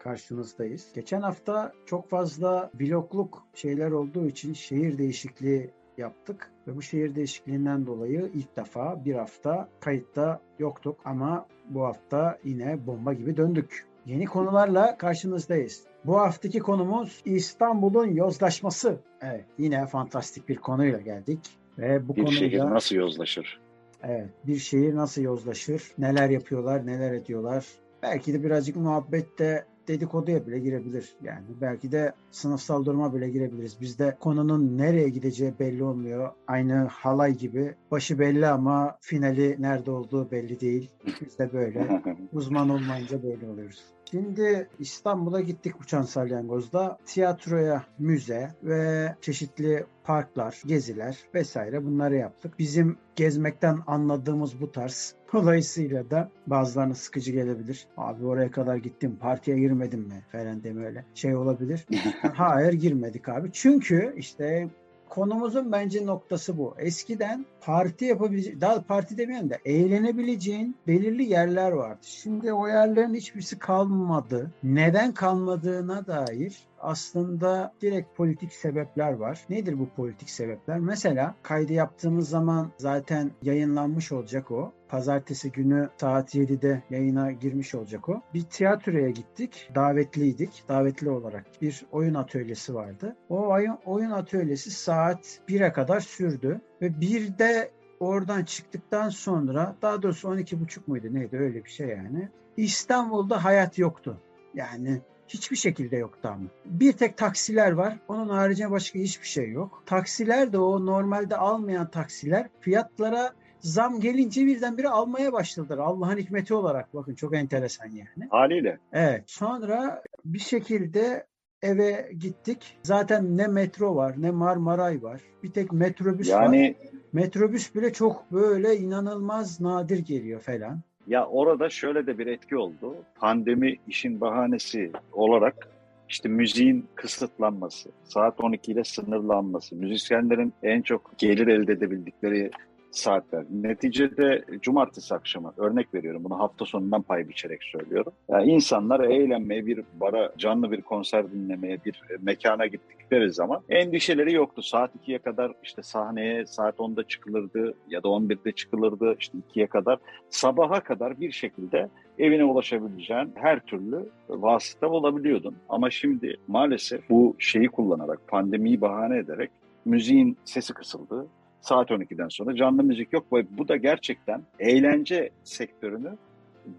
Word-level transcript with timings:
karşınızdayız. 0.00 0.88
Geçen 0.94 1.20
hafta 1.20 1.72
çok 1.86 2.10
fazla 2.10 2.70
blokluk 2.80 3.46
şeyler 3.54 3.90
olduğu 3.90 4.26
için 4.26 4.52
şehir 4.52 4.98
değişikliği 4.98 5.70
yaptık 5.98 6.50
ve 6.66 6.76
bu 6.76 6.82
şehir 6.82 7.14
değişikliğinden 7.14 7.86
dolayı 7.86 8.30
ilk 8.34 8.56
defa 8.56 9.04
bir 9.04 9.14
hafta 9.14 9.68
kayıtta 9.80 10.40
yoktuk 10.58 10.96
ama 11.04 11.46
bu 11.68 11.84
hafta 11.84 12.38
yine 12.44 12.86
bomba 12.86 13.12
gibi 13.12 13.36
döndük. 13.36 13.86
Yeni 14.06 14.26
konularla 14.26 14.98
karşınızdayız. 14.98 15.84
Bu 16.04 16.18
haftaki 16.18 16.58
konumuz 16.58 17.22
İstanbul'un 17.24 18.06
yozlaşması. 18.06 19.00
Evet, 19.20 19.44
yine 19.58 19.86
fantastik 19.86 20.48
bir 20.48 20.56
konuyla 20.56 21.00
geldik. 21.00 21.38
Ve 21.78 22.08
bu 22.08 22.16
bir 22.16 22.24
konuda, 22.24 22.36
şehir 22.36 22.58
nasıl 22.58 22.96
yozlaşır? 22.96 23.60
Evet, 24.02 24.28
bir 24.46 24.56
şehir 24.56 24.96
nasıl 24.96 25.22
yozlaşır? 25.22 25.92
Neler 25.98 26.30
yapıyorlar, 26.30 26.86
neler 26.86 27.12
ediyorlar? 27.12 27.66
Belki 28.02 28.34
de 28.34 28.44
birazcık 28.44 28.76
muhabbette 28.76 29.64
dedikoduya 29.90 30.46
bile 30.46 30.58
girebilir. 30.58 31.14
Yani 31.22 31.44
belki 31.60 31.92
de 31.92 32.12
sınıfsal 32.30 32.84
duruma 32.84 33.14
bile 33.14 33.30
girebiliriz. 33.30 33.80
Bizde 33.80 34.16
konunun 34.20 34.78
nereye 34.78 35.08
gideceği 35.08 35.54
belli 35.60 35.84
olmuyor. 35.84 36.30
Aynı 36.46 36.74
halay 36.74 37.36
gibi. 37.36 37.74
Başı 37.90 38.18
belli 38.18 38.46
ama 38.46 38.98
finali 39.00 39.56
nerede 39.62 39.90
olduğu 39.90 40.30
belli 40.30 40.60
değil. 40.60 40.90
Biz 41.20 41.38
de 41.38 41.52
böyle. 41.52 42.02
Uzman 42.32 42.68
olmayınca 42.68 43.22
böyle 43.22 43.48
oluyoruz. 43.48 43.84
Şimdi 44.10 44.68
İstanbul'a 44.78 45.40
gittik 45.40 45.80
Uçan 45.80 46.02
Salyangoz'da. 46.02 46.98
Tiyatroya, 47.06 47.84
müze 47.98 48.50
ve 48.62 49.14
çeşitli 49.20 49.86
parklar, 50.04 50.62
geziler 50.66 51.18
vesaire 51.34 51.84
bunları 51.84 52.16
yaptık. 52.16 52.58
Bizim 52.58 52.98
gezmekten 53.16 53.78
anladığımız 53.86 54.60
bu 54.60 54.72
tarz. 54.72 55.14
Dolayısıyla 55.32 56.10
da 56.10 56.30
bazılarına 56.46 56.94
sıkıcı 56.94 57.32
gelebilir. 57.32 57.86
Abi 57.96 58.26
oraya 58.26 58.50
kadar 58.50 58.76
gittim, 58.76 59.16
partiye 59.20 59.58
girmedim 59.58 60.00
mi 60.00 60.24
falan 60.32 60.64
deme 60.64 60.86
öyle 60.86 61.04
şey 61.14 61.36
olabilir. 61.36 61.86
Hayır 62.34 62.72
girmedik 62.72 63.28
abi. 63.28 63.48
Çünkü 63.52 64.14
işte 64.16 64.68
konumuzun 65.10 65.72
bence 65.72 66.06
noktası 66.06 66.58
bu. 66.58 66.74
Eskiden 66.78 67.46
parti 67.60 68.04
yapabileceğin, 68.04 68.60
daha 68.60 68.82
parti 68.82 69.18
demeyelim 69.18 69.50
de 69.50 69.58
eğlenebileceğin 69.64 70.76
belirli 70.86 71.24
yerler 71.24 71.70
vardı. 71.72 72.00
Şimdi 72.02 72.52
o 72.52 72.68
yerlerin 72.68 73.14
hiçbirisi 73.14 73.58
kalmadı. 73.58 74.50
Neden 74.62 75.14
kalmadığına 75.14 76.06
dair 76.06 76.69
aslında 76.80 77.74
direkt 77.80 78.16
politik 78.16 78.52
sebepler 78.52 79.12
var. 79.12 79.44
Nedir 79.50 79.78
bu 79.78 79.88
politik 79.88 80.30
sebepler? 80.30 80.78
Mesela 80.78 81.34
kaydı 81.42 81.72
yaptığımız 81.72 82.28
zaman 82.28 82.72
zaten 82.78 83.30
yayınlanmış 83.42 84.12
olacak 84.12 84.50
o. 84.50 84.72
Pazartesi 84.88 85.52
günü 85.52 85.88
saat 85.96 86.34
7'de 86.34 86.82
yayına 86.90 87.32
girmiş 87.32 87.74
olacak 87.74 88.08
o. 88.08 88.22
Bir 88.34 88.42
tiyatroya 88.42 89.10
gittik. 89.10 89.70
Davetliydik. 89.74 90.64
Davetli 90.68 91.10
olarak 91.10 91.46
bir 91.62 91.86
oyun 91.92 92.14
atölyesi 92.14 92.74
vardı. 92.74 93.16
O 93.28 93.48
oyun, 93.48 93.78
oyun 93.84 94.10
atölyesi 94.10 94.70
saat 94.70 95.40
1'e 95.48 95.72
kadar 95.72 96.00
sürdü. 96.00 96.60
Ve 96.82 97.00
bir 97.00 97.38
de 97.38 97.70
oradan 98.00 98.44
çıktıktan 98.44 99.08
sonra 99.08 99.76
daha 99.82 100.02
doğrusu 100.02 100.28
12.30 100.28 100.78
muydu 100.86 101.06
neydi 101.10 101.36
öyle 101.36 101.64
bir 101.64 101.70
şey 101.70 101.88
yani. 101.88 102.28
İstanbul'da 102.56 103.44
hayat 103.44 103.78
yoktu. 103.78 104.20
Yani 104.54 105.00
hiçbir 105.34 105.56
şekilde 105.56 105.96
yoktu 105.96 106.28
ama. 106.32 106.44
Bir 106.64 106.92
tek 106.92 107.16
taksiler 107.16 107.72
var. 107.72 107.98
Onun 108.08 108.28
haricinde 108.28 108.70
başka 108.70 108.98
hiçbir 108.98 109.26
şey 109.26 109.50
yok. 109.50 109.82
Taksiler 109.86 110.52
de 110.52 110.58
o 110.58 110.86
normalde 110.86 111.36
almayan 111.36 111.90
taksiler 111.90 112.48
fiyatlara 112.60 113.32
zam 113.60 114.00
gelince 114.00 114.46
birdenbire 114.46 114.88
almaya 114.88 115.32
başladılar. 115.32 115.78
Allah'ın 115.78 116.16
hikmeti 116.16 116.54
olarak 116.54 116.94
bakın 116.94 117.14
çok 117.14 117.34
enteresan 117.34 117.86
yani. 117.86 118.28
Haliyle. 118.30 118.78
Evet. 118.92 119.24
Sonra 119.26 120.02
bir 120.24 120.38
şekilde 120.38 121.26
eve 121.62 122.10
gittik. 122.18 122.78
Zaten 122.82 123.36
ne 123.36 123.46
metro 123.46 123.96
var 123.96 124.14
ne 124.18 124.30
Marmaray 124.30 125.02
var. 125.02 125.20
Bir 125.42 125.52
tek 125.52 125.72
metrobüs 125.72 126.28
yani... 126.28 126.76
var. 126.78 126.90
Metrobüs 127.12 127.74
bile 127.74 127.92
çok 127.92 128.32
böyle 128.32 128.76
inanılmaz 128.76 129.60
nadir 129.60 129.98
geliyor 129.98 130.40
falan. 130.40 130.80
Ya 131.10 131.26
orada 131.26 131.68
şöyle 131.68 132.06
de 132.06 132.18
bir 132.18 132.26
etki 132.26 132.56
oldu. 132.56 132.96
Pandemi 133.14 133.76
işin 133.88 134.20
bahanesi 134.20 134.92
olarak 135.12 135.68
işte 136.08 136.28
müziğin 136.28 136.86
kısıtlanması, 136.94 137.90
saat 138.04 138.40
12 138.40 138.72
ile 138.72 138.84
sınırlanması, 138.84 139.76
müzisyenlerin 139.76 140.52
en 140.62 140.82
çok 140.82 141.18
gelir 141.18 141.46
elde 141.46 141.72
edebildikleri 141.72 142.50
saatler. 142.90 143.44
Neticede 143.50 144.44
cumartesi 144.60 145.14
akşamı 145.14 145.52
örnek 145.56 145.94
veriyorum 145.94 146.24
bunu 146.24 146.38
hafta 146.38 146.64
sonundan 146.64 147.02
pay 147.02 147.28
biçerek 147.28 147.62
söylüyorum. 147.64 148.12
Yani 148.28 148.50
insanlar 148.50 149.00
eğlenmeye 149.00 149.66
bir 149.66 149.80
bara 150.00 150.32
canlı 150.38 150.72
bir 150.72 150.82
konser 150.82 151.32
dinlemeye 151.32 151.78
bir 151.84 152.02
mekana 152.20 152.66
gittikleri 152.66 153.32
zaman 153.32 153.60
endişeleri 153.68 154.32
yoktu. 154.32 154.62
Saat 154.62 154.90
2'ye 154.96 155.18
kadar 155.18 155.52
işte 155.62 155.82
sahneye 155.82 156.46
saat 156.46 156.76
10'da 156.76 157.02
çıkılırdı 157.02 157.74
ya 157.88 158.02
da 158.02 158.08
11'de 158.08 158.52
çıkılırdı 158.52 159.16
işte 159.20 159.38
2'ye 159.54 159.66
kadar 159.66 159.98
sabaha 160.30 160.80
kadar 160.80 161.20
bir 161.20 161.32
şekilde 161.32 161.88
evine 162.18 162.44
ulaşabileceğin 162.44 163.32
her 163.34 163.60
türlü 163.60 164.08
vasıta 164.28 164.90
bulabiliyordun. 164.90 165.56
Ama 165.68 165.90
şimdi 165.90 166.36
maalesef 166.48 167.10
bu 167.10 167.36
şeyi 167.38 167.68
kullanarak 167.68 168.28
pandemiyi 168.28 168.80
bahane 168.80 169.18
ederek 169.18 169.50
müziğin 169.84 170.36
sesi 170.44 170.74
kısıldı 170.74 171.26
saat 171.60 171.90
12'den 171.90 172.28
sonra 172.28 172.56
canlı 172.56 172.82
müzik 172.82 173.12
yok 173.12 173.26
bu 173.50 173.68
da 173.68 173.76
gerçekten 173.76 174.42
eğlence 174.58 175.30
sektörünü 175.44 176.16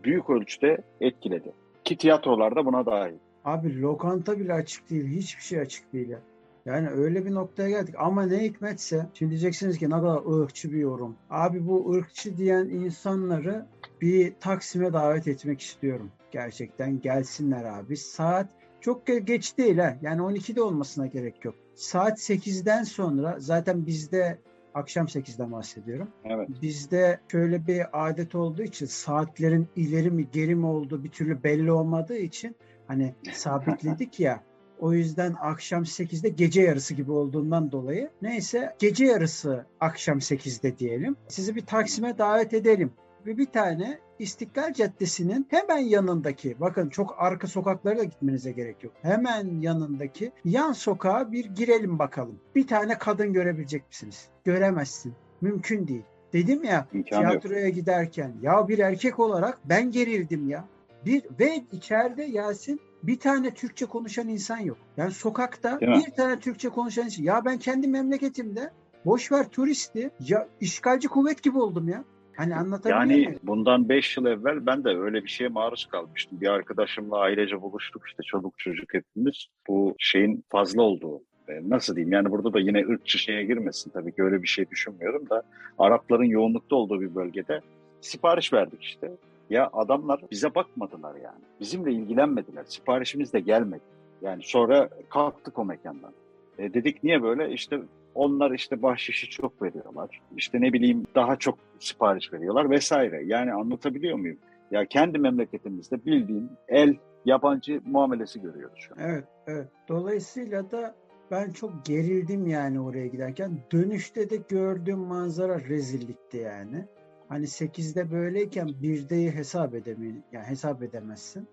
büyük 0.03 0.29
ölçüde 0.29 0.77
etkiledi. 1.01 1.51
Ki 1.83 1.97
tiyatrolarda 1.97 2.65
buna 2.65 2.85
dahil. 2.85 3.15
Abi 3.45 3.81
lokanta 3.81 4.39
bile 4.39 4.53
açık 4.53 4.89
değil. 4.89 5.07
Hiçbir 5.07 5.43
şey 5.43 5.59
açık 5.59 5.93
değil 5.93 6.09
ya. 6.09 6.19
Yani 6.65 6.89
öyle 6.89 7.25
bir 7.25 7.33
noktaya 7.33 7.69
geldik. 7.69 7.95
Ama 7.97 8.23
ne 8.23 8.43
hikmetse 8.43 9.05
şimdi 9.13 9.29
diyeceksiniz 9.29 9.77
ki 9.77 9.85
ne 9.89 9.93
kadar 9.93 10.41
ırkçı 10.41 10.71
bir 10.71 10.77
yorum. 10.77 11.15
Abi 11.29 11.67
bu 11.67 11.91
ırkçı 11.93 12.37
diyen 12.37 12.65
insanları 12.65 13.65
bir 14.01 14.33
Taksim'e 14.39 14.93
davet 14.93 15.27
etmek 15.27 15.61
istiyorum. 15.61 16.11
Gerçekten 16.31 17.01
gelsinler 17.01 17.63
abi. 17.63 17.97
Saat 17.97 18.47
çok 18.81 19.07
geç 19.07 19.57
değil 19.57 19.77
ha. 19.77 19.97
Yani 20.01 20.21
12'de 20.21 20.61
olmasına 20.61 21.07
gerek 21.07 21.45
yok. 21.45 21.55
Saat 21.75 22.19
8'den 22.19 22.83
sonra 22.83 23.35
zaten 23.39 23.85
bizde 23.85 24.39
Akşam 24.73 25.05
8'den 25.05 25.51
bahsediyorum. 25.51 26.09
Evet. 26.25 26.49
Bizde 26.61 27.19
şöyle 27.31 27.67
bir 27.67 28.07
adet 28.07 28.35
olduğu 28.35 28.61
için 28.61 28.85
saatlerin 28.85 29.67
ileri 29.75 30.11
mi 30.11 30.27
geri 30.31 30.55
mi 30.55 30.65
olduğu 30.65 31.03
bir 31.03 31.09
türlü 31.09 31.43
belli 31.43 31.71
olmadığı 31.71 32.17
için 32.17 32.55
hani 32.87 33.15
sabitledik 33.33 34.19
ya. 34.19 34.43
O 34.79 34.93
yüzden 34.93 35.35
akşam 35.41 35.83
8'de 35.83 36.29
gece 36.29 36.61
yarısı 36.61 36.93
gibi 36.93 37.11
olduğundan 37.11 37.71
dolayı 37.71 38.09
neyse 38.21 38.75
gece 38.79 39.05
yarısı 39.05 39.65
akşam 39.79 40.17
8'de 40.17 40.77
diyelim. 40.77 41.15
Sizi 41.27 41.55
bir 41.55 41.65
Taksim'e 41.65 42.17
davet 42.17 42.53
edelim. 42.53 42.93
Ve 43.25 43.37
bir 43.37 43.45
tane 43.45 43.99
İstiklal 44.19 44.73
Caddesi'nin 44.73 45.47
hemen 45.49 45.77
yanındaki, 45.77 46.59
bakın 46.59 46.89
çok 46.89 47.15
arka 47.17 47.47
sokaklara 47.47 47.97
da 47.97 48.03
gitmenize 48.03 48.51
gerek 48.51 48.83
yok. 48.83 48.93
Hemen 49.01 49.61
yanındaki 49.61 50.31
yan 50.45 50.71
sokağa 50.71 51.31
bir 51.31 51.45
girelim 51.45 51.99
bakalım. 51.99 52.39
Bir 52.55 52.67
tane 52.67 52.97
kadın 52.97 53.33
görebilecek 53.33 53.87
misiniz? 53.87 54.27
Göremezsin. 54.43 55.13
Mümkün 55.41 55.87
değil. 55.87 56.03
Dedim 56.33 56.63
ya 56.63 56.87
İmkanı 56.93 57.29
tiyatroya 57.29 57.65
yok. 57.65 57.75
giderken 57.75 58.33
ya 58.41 58.67
bir 58.67 58.79
erkek 58.79 59.19
olarak 59.19 59.59
ben 59.65 59.91
gerildim 59.91 60.49
ya. 60.49 60.65
Bir 61.05 61.23
ve 61.39 61.63
içeride 61.71 62.23
Yasin 62.23 62.79
bir 63.03 63.19
tane 63.19 63.53
Türkçe 63.53 63.85
konuşan 63.85 64.27
insan 64.27 64.57
yok. 64.57 64.77
Yani 64.97 65.11
sokakta 65.11 65.81
bir 65.81 66.11
tane 66.11 66.39
Türkçe 66.39 66.69
konuşan 66.69 67.05
insan. 67.05 67.23
Ya 67.23 67.45
ben 67.45 67.57
kendi 67.59 67.87
memleketimde 67.87 68.71
boş 69.05 69.31
ver 69.31 69.49
turisti 69.49 70.11
ya 70.19 70.47
işgalci 70.59 71.07
kuvvet 71.07 71.43
gibi 71.43 71.57
oldum 71.57 71.89
ya. 71.89 72.03
Hani 72.37 72.55
anlatabiliyor 72.55 72.99
Yani 73.01 73.13
muyum? 73.15 73.39
bundan 73.43 73.89
5 73.89 74.17
yıl 74.17 74.25
evvel 74.25 74.65
ben 74.65 74.83
de 74.83 74.89
öyle 74.89 75.23
bir 75.23 75.29
şeye 75.29 75.49
maruz 75.49 75.85
kalmıştım. 75.85 76.41
Bir 76.41 76.47
arkadaşımla 76.47 77.17
ailece 77.17 77.61
buluştuk 77.61 78.03
işte 78.07 78.23
çocuk 78.23 78.53
çocuk 78.57 78.93
hepimiz. 78.93 79.45
Bu 79.67 79.95
şeyin 79.97 80.43
fazla 80.49 80.81
olduğu 80.81 81.21
e, 81.47 81.69
nasıl 81.69 81.95
diyeyim 81.95 82.13
yani 82.13 82.31
burada 82.31 82.53
da 82.53 82.59
yine 82.59 82.85
ırkçı 82.85 83.17
şeye 83.17 83.43
girmesin 83.43 83.91
tabii 83.91 84.11
ki 84.15 84.23
öyle 84.23 84.41
bir 84.43 84.47
şey 84.47 84.69
düşünmüyorum 84.69 85.29
da 85.29 85.43
Arapların 85.79 86.23
yoğunlukta 86.23 86.75
olduğu 86.75 87.01
bir 87.01 87.15
bölgede 87.15 87.61
sipariş 88.01 88.53
verdik 88.53 88.83
işte. 88.83 89.11
Ya 89.49 89.69
adamlar 89.73 90.21
bize 90.31 90.55
bakmadılar 90.55 91.15
yani. 91.15 91.39
Bizimle 91.59 91.91
ilgilenmediler. 91.91 92.63
Siparişimiz 92.67 93.33
de 93.33 93.39
gelmedi. 93.39 93.81
Yani 94.21 94.43
sonra 94.43 94.89
kalktık 95.09 95.59
o 95.59 95.65
mekandan. 95.65 96.11
E 96.57 96.73
dedik 96.73 97.03
niye 97.03 97.23
böyle? 97.23 97.51
İşte 97.51 97.79
onlar 98.15 98.51
işte 98.51 98.81
bahşişi 98.81 99.29
çok 99.29 99.61
veriyorlar. 99.61 100.21
İşte 100.37 100.61
ne 100.61 100.73
bileyim 100.73 101.05
daha 101.15 101.35
çok 101.35 101.57
sipariş 101.79 102.33
veriyorlar 102.33 102.69
vesaire. 102.69 103.23
Yani 103.25 103.53
anlatabiliyor 103.53 104.17
muyum? 104.17 104.37
Ya 104.71 104.85
kendi 104.85 105.19
memleketimizde 105.19 106.05
bildiğim 106.05 106.49
el 106.67 106.95
yabancı 107.25 107.81
muamelesi 107.85 108.41
görüyoruz 108.41 108.79
şu 108.79 108.93
an. 108.93 108.99
Evet, 108.99 109.23
evet. 109.47 109.67
Dolayısıyla 109.87 110.71
da 110.71 110.95
ben 111.31 111.51
çok 111.51 111.85
gerildim 111.85 112.47
yani 112.47 112.79
oraya 112.79 113.07
giderken. 113.07 113.59
Dönüşte 113.71 114.29
de 114.29 114.35
gördüğüm 114.35 114.99
manzara 114.99 115.59
rezillikti 115.59 116.37
yani. 116.37 116.85
Hani 117.29 117.45
8'de 117.45 118.11
böyleyken 118.11 118.67
1'deyi 118.67 119.31
hesap 119.31 119.75
edemeyin. 119.75 120.23
Yani 120.31 120.45
hesap 120.45 120.83
edemezsin. 120.83 121.47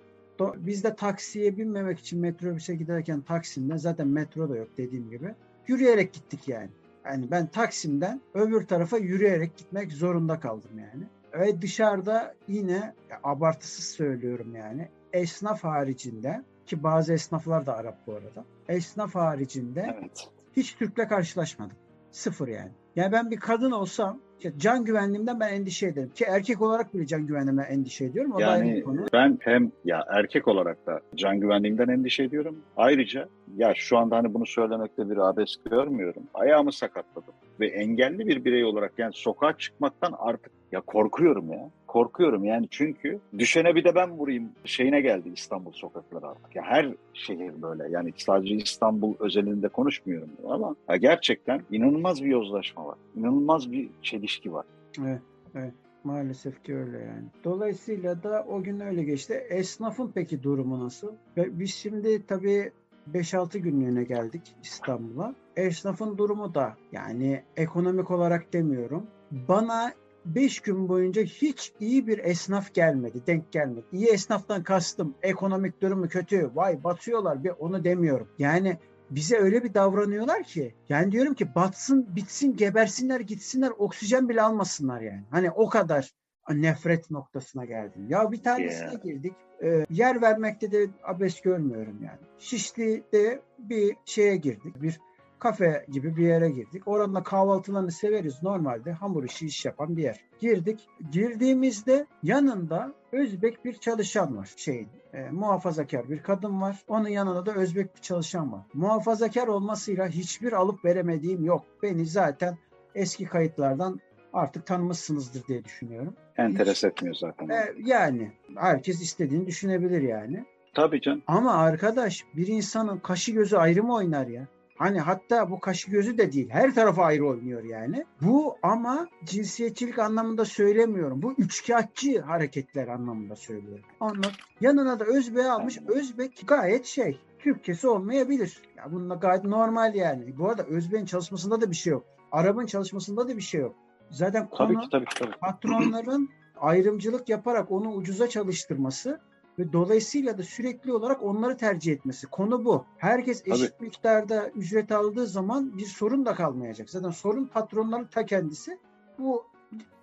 Biz 0.56 0.84
de 0.84 0.94
taksiye 0.94 1.56
binmemek 1.56 1.98
için 1.98 2.20
metrobüse 2.20 2.74
giderken 2.74 3.20
Taksim'de 3.20 3.78
zaten 3.78 4.08
metro 4.08 4.48
da 4.48 4.56
yok 4.56 4.68
dediğim 4.76 5.10
gibi. 5.10 5.34
Yürüyerek 5.68 6.12
gittik 6.12 6.48
yani. 6.48 6.70
Yani 7.04 7.30
ben 7.30 7.46
Taksim'den 7.46 8.20
öbür 8.34 8.66
tarafa 8.66 8.98
yürüyerek 8.98 9.56
gitmek 9.56 9.92
zorunda 9.92 10.40
kaldım 10.40 10.78
yani. 10.78 11.04
Ve 11.34 11.62
dışarıda 11.62 12.34
yine 12.48 12.94
abartısız 13.24 13.84
söylüyorum 13.84 14.56
yani 14.56 14.88
esnaf 15.12 15.64
haricinde 15.64 16.42
ki 16.66 16.82
bazı 16.82 17.12
esnaflar 17.12 17.66
da 17.66 17.76
Arap 17.76 18.06
bu 18.06 18.12
arada. 18.12 18.44
Esnaf 18.68 19.14
haricinde 19.14 19.96
evet. 19.98 20.28
hiç 20.56 20.74
Türk'le 20.74 21.08
karşılaşmadım. 21.08 21.76
Sıfır 22.10 22.48
yani. 22.48 22.70
Yani 22.96 23.12
ben 23.12 23.30
bir 23.30 23.40
kadın 23.40 23.70
olsam 23.70 24.20
can 24.58 24.84
güvenliğimden 24.84 25.40
ben 25.40 25.52
endişe 25.52 25.86
ederim. 25.86 26.10
Ki 26.14 26.24
erkek 26.24 26.62
olarak 26.62 26.94
bile 26.94 27.06
can 27.06 27.26
güvenliğimden 27.26 27.64
endişe 27.64 28.04
ediyorum. 28.04 28.32
O 28.32 28.40
yani 28.40 28.84
ben 29.12 29.38
hem 29.40 29.72
ya 29.84 30.04
erkek 30.08 30.48
olarak 30.48 30.86
da 30.86 31.00
can 31.14 31.40
güvenliğimden 31.40 31.88
endişe 31.88 32.22
ediyorum. 32.22 32.56
Ayrıca 32.76 33.28
ya 33.56 33.72
şu 33.76 33.98
anda 33.98 34.16
hani 34.16 34.34
bunu 34.34 34.46
söylemekte 34.46 35.10
bir 35.10 35.16
abes 35.16 35.56
görmüyorum. 35.70 36.22
Ayağımı 36.34 36.72
sakatladım. 36.72 37.34
Ve 37.60 37.66
engelli 37.66 38.26
bir 38.26 38.44
birey 38.44 38.64
olarak 38.64 38.92
yani 38.98 39.12
sokağa 39.14 39.58
çıkmaktan 39.58 40.14
artık 40.18 40.52
ya 40.72 40.80
korkuyorum 40.80 41.52
ya. 41.52 41.70
Korkuyorum 41.86 42.44
yani 42.44 42.66
çünkü 42.70 43.18
düşene 43.38 43.74
bir 43.74 43.84
de 43.84 43.94
ben 43.94 44.10
vurayım 44.10 44.48
şeyine 44.64 45.00
geldi 45.00 45.28
İstanbul 45.34 45.72
sokakları 45.72 46.26
artık. 46.26 46.56
Ya 46.56 46.62
her 46.62 46.94
şehir 47.14 47.62
böyle 47.62 47.88
yani 47.90 48.12
sadece 48.16 48.54
İstanbul 48.54 49.14
özelinde 49.20 49.68
konuşmuyorum 49.68 50.30
ama 50.48 50.76
ya 50.88 50.96
gerçekten 50.96 51.62
inanılmaz 51.70 52.24
bir 52.24 52.28
yozlaşma 52.28 52.86
var. 52.86 52.98
İnanılmaz 53.16 53.72
bir 53.72 53.88
çelişki 54.02 54.52
var. 54.52 54.66
Evet, 55.00 55.22
evet. 55.54 55.74
Maalesef 56.04 56.64
ki 56.64 56.76
öyle 56.76 56.98
yani. 56.98 57.24
Dolayısıyla 57.44 58.22
da 58.22 58.46
o 58.48 58.62
gün 58.62 58.80
öyle 58.80 59.04
geçti. 59.04 59.34
Esnafın 59.50 60.10
peki 60.14 60.42
durumu 60.42 60.84
nasıl? 60.84 61.12
Biz 61.36 61.74
şimdi 61.74 62.26
tabii 62.26 62.72
5-6 63.12 63.58
günlüğüne 63.58 64.04
geldik 64.04 64.42
İstanbul'a. 64.62 65.34
Esnafın 65.58 66.18
durumu 66.18 66.54
da 66.54 66.76
yani 66.92 67.42
ekonomik 67.56 68.10
olarak 68.10 68.52
demiyorum. 68.52 69.06
Bana 69.30 69.92
5 70.24 70.60
gün 70.60 70.88
boyunca 70.88 71.22
hiç 71.22 71.72
iyi 71.80 72.06
bir 72.06 72.18
esnaf 72.18 72.74
gelmedi, 72.74 73.26
denk 73.26 73.52
gelmedi. 73.52 73.84
İyi 73.92 74.06
esnaftan 74.06 74.62
kastım 74.62 75.14
ekonomik 75.22 75.82
durumu 75.82 76.08
kötü, 76.08 76.50
vay 76.54 76.84
batıyorlar 76.84 77.44
bir 77.44 77.52
onu 77.58 77.84
demiyorum. 77.84 78.28
Yani 78.38 78.76
bize 79.10 79.36
öyle 79.36 79.64
bir 79.64 79.74
davranıyorlar 79.74 80.42
ki 80.42 80.74
yani 80.88 81.12
diyorum 81.12 81.34
ki 81.34 81.54
batsın, 81.54 82.16
bitsin, 82.16 82.56
gebersinler, 82.56 83.20
gitsinler, 83.20 83.70
oksijen 83.78 84.28
bile 84.28 84.42
almasınlar 84.42 85.00
yani. 85.00 85.24
Hani 85.30 85.50
o 85.50 85.68
kadar 85.68 86.12
nefret 86.50 87.10
noktasına 87.10 87.64
geldim. 87.64 88.06
Ya 88.08 88.32
bir 88.32 88.42
tanesine 88.42 88.90
yeah. 88.90 89.02
girdik. 89.02 89.32
E, 89.62 89.84
yer 89.90 90.22
vermekte 90.22 90.72
de 90.72 90.86
abes 91.04 91.40
görmüyorum 91.40 91.98
yani. 92.02 92.18
Şişli'de 92.38 93.42
bir 93.58 93.96
şeye 94.04 94.36
girdik. 94.36 94.82
Bir 94.82 95.00
kafe 95.40 95.86
gibi 95.92 96.16
bir 96.16 96.26
yere 96.26 96.50
girdik. 96.50 96.88
Oranın 96.88 97.22
kahvaltılarını 97.22 97.92
severiz 97.92 98.42
normalde. 98.42 98.92
Hamur 98.92 99.24
işi 99.24 99.46
iş 99.46 99.64
yapan 99.64 99.96
bir 99.96 100.02
yer. 100.02 100.20
Girdik. 100.40 100.88
Girdiğimizde 101.12 102.06
yanında 102.22 102.92
Özbek 103.12 103.64
bir 103.64 103.72
çalışan 103.72 104.36
var 104.36 104.50
şeyin. 104.56 104.88
E, 105.14 105.30
muhafazakar 105.30 106.10
bir 106.10 106.22
kadın 106.22 106.60
var. 106.60 106.82
Onun 106.88 107.08
yanında 107.08 107.46
da 107.46 107.54
Özbek 107.54 107.96
bir 107.96 108.00
çalışan 108.00 108.52
var. 108.52 108.62
Muhafazakar 108.74 109.46
olmasıyla 109.46 110.08
hiçbir 110.08 110.52
alıp 110.52 110.84
veremediğim 110.84 111.44
yok. 111.44 111.64
Beni 111.82 112.06
zaten 112.06 112.58
eski 112.94 113.24
kayıtlardan 113.24 114.00
artık 114.32 114.66
tanımışsınızdır 114.66 115.46
diye 115.46 115.64
düşünüyorum. 115.64 116.14
Enteres 116.36 116.84
etmiyor 116.84 117.14
zaten. 117.14 117.48
E, 117.48 117.74
yani 117.84 118.32
herkes 118.56 119.02
istediğini 119.02 119.46
düşünebilir 119.46 120.02
yani. 120.02 120.44
Tabii 120.74 121.00
canım. 121.00 121.22
Ama 121.26 121.54
arkadaş 121.54 122.24
bir 122.36 122.46
insanın 122.46 122.98
kaşı 122.98 123.32
gözü 123.32 123.56
ayrı 123.56 123.84
mı 123.84 123.94
oynar 123.94 124.26
ya? 124.26 124.46
Hani 124.78 125.00
hatta 125.00 125.50
bu 125.50 125.60
kaşı 125.60 125.90
gözü 125.90 126.18
de 126.18 126.32
değil. 126.32 126.48
Her 126.50 126.74
tarafa 126.74 127.04
ayrı 127.04 127.26
oynuyor 127.26 127.64
yani. 127.64 128.04
Bu 128.20 128.56
ama 128.62 129.08
cinsiyetçilik 129.24 129.98
anlamında 129.98 130.44
söylemiyorum. 130.44 131.22
Bu 131.22 131.32
üçkağıtçı 131.32 132.20
hareketler 132.20 132.88
anlamında 132.88 133.36
söylüyorum. 133.36 133.84
Anlat. 134.00 134.32
Yanına 134.60 135.00
da 135.00 135.04
Özbek 135.04 135.46
almış. 135.46 135.78
Özbek 135.88 136.42
gayet 136.46 136.86
şey. 136.86 137.20
Türkçesi 137.38 137.88
olmayabilir. 137.88 138.62
Ya 138.76 138.92
bununla 138.92 139.14
gayet 139.14 139.44
normal 139.44 139.94
yani. 139.94 140.38
Bu 140.38 140.48
arada 140.48 140.62
Özbek'in 140.64 141.06
çalışmasında 141.06 141.60
da 141.60 141.70
bir 141.70 141.76
şey 141.76 141.90
yok. 141.90 142.04
Arap'ın 142.32 142.66
çalışmasında 142.66 143.28
da 143.28 143.36
bir 143.36 143.42
şey 143.42 143.60
yok. 143.60 143.74
Zaten 144.10 144.48
konu 144.48 144.68
tabii 144.68 144.80
ki, 144.80 144.88
tabii 144.90 145.04
ki, 145.04 145.14
tabii. 145.18 145.38
patronların 145.40 146.28
ayrımcılık 146.60 147.28
yaparak 147.28 147.70
onu 147.70 147.92
ucuza 147.92 148.28
çalıştırması 148.28 149.20
ve 149.58 149.72
dolayısıyla 149.72 150.38
da 150.38 150.42
sürekli 150.42 150.92
olarak 150.92 151.22
onları 151.22 151.56
tercih 151.56 151.92
etmesi. 151.92 152.26
Konu 152.26 152.64
bu. 152.64 152.84
Herkes 152.98 153.42
eşit 153.46 153.78
Tabii. 153.78 153.86
miktarda 153.86 154.48
ücret 154.48 154.92
aldığı 154.92 155.26
zaman 155.26 155.78
bir 155.78 155.86
sorun 155.86 156.26
da 156.26 156.34
kalmayacak. 156.34 156.90
Zaten 156.90 157.10
sorun 157.10 157.46
patronların 157.46 158.04
ta 158.04 158.26
kendisi. 158.26 158.78
Bu 159.18 159.44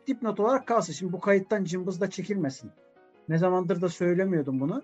dipnot 0.07 0.39
olarak 0.39 0.67
kalsın. 0.67 0.93
Şimdi 0.93 1.13
bu 1.13 1.19
kayıttan 1.19 1.63
cımbız 1.63 2.01
da 2.01 2.09
çekilmesin. 2.09 2.71
Ne 3.29 3.37
zamandır 3.37 3.81
da 3.81 3.89
söylemiyordum 3.89 4.59
bunu. 4.59 4.81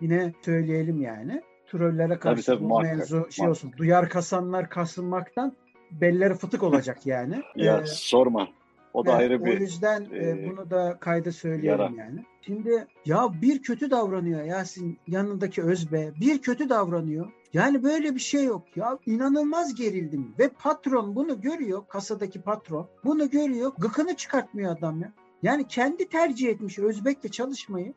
Yine 0.00 0.32
söyleyelim 0.44 1.02
yani. 1.02 1.42
Trollere 1.66 2.18
karşı 2.18 2.46
tabii, 2.46 2.56
tabii, 2.56 2.64
bu 2.64 2.68
muhakkak, 2.68 2.96
mevzu 2.96 3.08
şey 3.08 3.18
muhakkak. 3.20 3.48
olsun. 3.48 3.72
Duyar 3.76 4.08
kasanlar 4.08 4.68
kasılmaktan 4.68 5.56
belleri 5.90 6.34
fıtık 6.34 6.62
olacak 6.62 7.06
yani. 7.06 7.42
ya 7.56 7.80
ee, 7.80 7.86
sorma. 7.86 8.48
O 8.94 9.06
da 9.06 9.10
evet, 9.10 9.20
ayrı 9.20 9.44
bir... 9.44 9.58
O 9.58 9.60
yüzden 9.60 10.08
e, 10.12 10.28
e, 10.28 10.50
bunu 10.50 10.70
da 10.70 10.96
kayda 11.00 11.32
söyleyelim 11.32 11.68
yara. 11.68 11.90
yani. 11.98 12.24
Şimdi 12.40 12.86
ya 13.04 13.28
bir 13.42 13.62
kötü 13.62 13.90
davranıyor 13.90 14.44
Yasin 14.44 14.98
yanındaki 15.06 15.62
Özbe. 15.62 16.12
Bir 16.20 16.42
kötü 16.42 16.68
davranıyor. 16.68 17.32
Yani 17.52 17.82
böyle 17.82 18.14
bir 18.14 18.20
şey 18.20 18.44
yok 18.44 18.76
ya. 18.76 18.98
inanılmaz 19.06 19.74
gerildim. 19.74 20.34
Ve 20.38 20.48
patron 20.48 21.16
bunu 21.16 21.40
görüyor. 21.40 21.82
Kasadaki 21.88 22.42
patron. 22.42 22.88
Bunu 23.04 23.30
görüyor. 23.30 23.72
Gıkını 23.78 24.16
çıkartmıyor 24.16 24.76
adam 24.76 25.00
ya. 25.00 25.12
Yani 25.42 25.68
kendi 25.68 26.08
tercih 26.08 26.48
etmiş 26.48 26.78
Özbek'le 26.78 27.32
çalışmayı. 27.32 27.94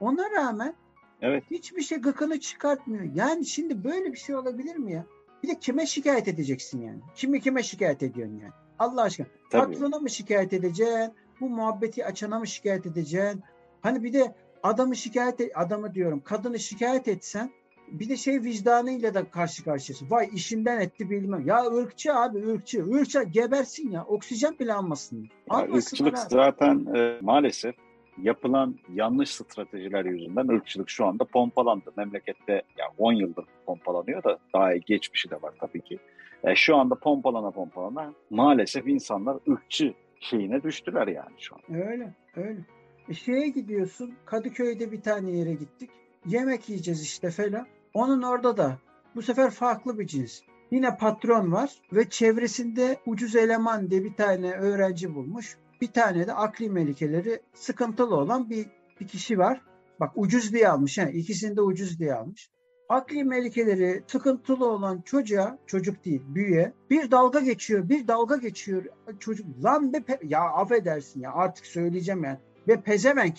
Ona 0.00 0.30
rağmen 0.30 0.74
evet. 1.22 1.44
hiçbir 1.50 1.82
şey 1.82 1.98
gıkını 1.98 2.40
çıkartmıyor. 2.40 3.04
Yani 3.14 3.46
şimdi 3.46 3.84
böyle 3.84 4.12
bir 4.12 4.18
şey 4.18 4.36
olabilir 4.36 4.76
mi 4.76 4.92
ya? 4.92 5.04
Bir 5.42 5.48
de 5.48 5.58
kime 5.58 5.86
şikayet 5.86 6.28
edeceksin 6.28 6.82
yani? 6.82 7.00
Kimi 7.14 7.40
kime 7.40 7.62
şikayet 7.62 8.02
ediyorsun 8.02 8.38
yani? 8.38 8.52
Allah 8.78 9.02
aşkına. 9.02 9.26
Tabii. 9.50 9.72
Patrona 9.72 9.98
mı 9.98 10.10
şikayet 10.10 10.52
edeceksin? 10.52 11.12
Bu 11.40 11.48
muhabbeti 11.48 12.04
açana 12.04 12.38
mı 12.38 12.46
şikayet 12.46 12.86
edeceksin? 12.86 13.42
Hani 13.80 14.02
bir 14.02 14.12
de 14.12 14.34
adamı 14.62 14.96
şikayet 14.96 15.40
et, 15.40 15.52
adamı 15.54 15.94
diyorum 15.94 16.20
kadını 16.24 16.58
şikayet 16.58 17.08
etsen 17.08 17.50
bir 17.88 18.08
de 18.08 18.16
şey 18.16 18.40
vicdanıyla 18.40 19.14
da 19.14 19.30
karşı 19.30 19.64
karşıyasın. 19.64 20.10
Vay 20.10 20.28
işinden 20.32 20.80
etti 20.80 21.10
bilmem. 21.10 21.46
Ya 21.46 21.64
ırkçı 21.64 22.14
abi 22.14 22.48
ırkçı. 22.48 22.84
Irkçı 22.90 23.22
gebersin 23.22 23.90
ya. 23.90 24.04
Oksijen 24.04 24.58
bile 24.58 24.74
almasın. 24.74 25.28
Irkçılık 25.68 26.18
abi. 26.18 26.28
zaten 26.30 26.86
e, 26.94 27.18
maalesef 27.20 27.74
yapılan 28.22 28.74
yanlış 28.94 29.30
stratejiler 29.30 30.04
yüzünden 30.04 30.48
ırkçılık 30.48 30.90
şu 30.90 31.06
anda 31.06 31.24
pompalandı. 31.24 31.92
Memlekette 31.96 32.52
ya 32.52 32.86
10 32.98 33.12
yıldır 33.12 33.44
pompalanıyor 33.66 34.22
da 34.22 34.38
daha 34.54 34.76
geçmişi 34.76 35.30
de 35.30 35.42
var 35.42 35.54
tabii 35.60 35.80
ki. 35.80 35.98
E, 36.44 36.54
şu 36.54 36.76
anda 36.76 36.94
pompalana 36.94 37.50
pompalana 37.50 38.12
maalesef 38.30 38.86
insanlar 38.88 39.38
ırkçı 39.48 39.94
şeyine 40.20 40.62
düştüler 40.62 41.06
yani 41.06 41.34
şu 41.38 41.54
an. 41.54 41.76
Öyle 41.76 42.14
öyle. 42.36 42.60
E 43.08 43.14
şeye 43.14 43.48
gidiyorsun 43.48 44.14
Kadıköy'de 44.26 44.92
bir 44.92 45.02
tane 45.02 45.30
yere 45.30 45.52
gittik. 45.54 45.90
yemek 46.26 46.68
yiyeceğiz 46.68 47.02
işte 47.02 47.30
falan. 47.30 47.66
Onun 47.94 48.22
orada 48.22 48.56
da 48.56 48.78
bu 49.14 49.22
sefer 49.22 49.50
farklı 49.50 49.98
bir 49.98 50.06
cins. 50.06 50.40
Yine 50.70 50.96
patron 50.96 51.52
var 51.52 51.70
ve 51.92 52.08
çevresinde 52.08 52.96
ucuz 53.06 53.36
eleman 53.36 53.90
diye 53.90 54.04
bir 54.04 54.14
tane 54.14 54.52
öğrenci 54.52 55.14
bulmuş. 55.14 55.56
Bir 55.80 55.86
tane 55.92 56.26
de 56.26 56.32
akli 56.32 56.70
melikeleri 56.70 57.40
sıkıntılı 57.54 58.16
olan 58.16 58.50
bir, 58.50 58.66
bir 59.00 59.08
kişi 59.08 59.38
var. 59.38 59.60
Bak 60.00 60.12
ucuz 60.16 60.52
diye 60.52 60.68
almış. 60.68 60.98
He. 60.98 61.12
İkisini 61.12 61.56
de 61.56 61.60
ucuz 61.60 61.98
diye 61.98 62.14
almış. 62.14 62.50
Akli 62.88 63.24
melikeleri 63.24 64.02
sıkıntılı 64.06 64.66
olan 64.70 65.00
çocuğa, 65.00 65.58
çocuk 65.66 66.04
değil 66.04 66.22
büyüye 66.28 66.72
bir 66.90 67.10
dalga 67.10 67.40
geçiyor, 67.40 67.88
bir 67.88 68.08
dalga 68.08 68.36
geçiyor. 68.36 68.84
Çocuk 69.20 69.46
lan 69.64 69.92
be 69.92 70.02
ya 70.22 70.40
affedersin 70.40 71.20
ya 71.20 71.32
artık 71.32 71.66
söyleyeceğim 71.66 72.24
yani. 72.24 72.38
Ve 72.68 72.80
pezevenk 72.80 73.34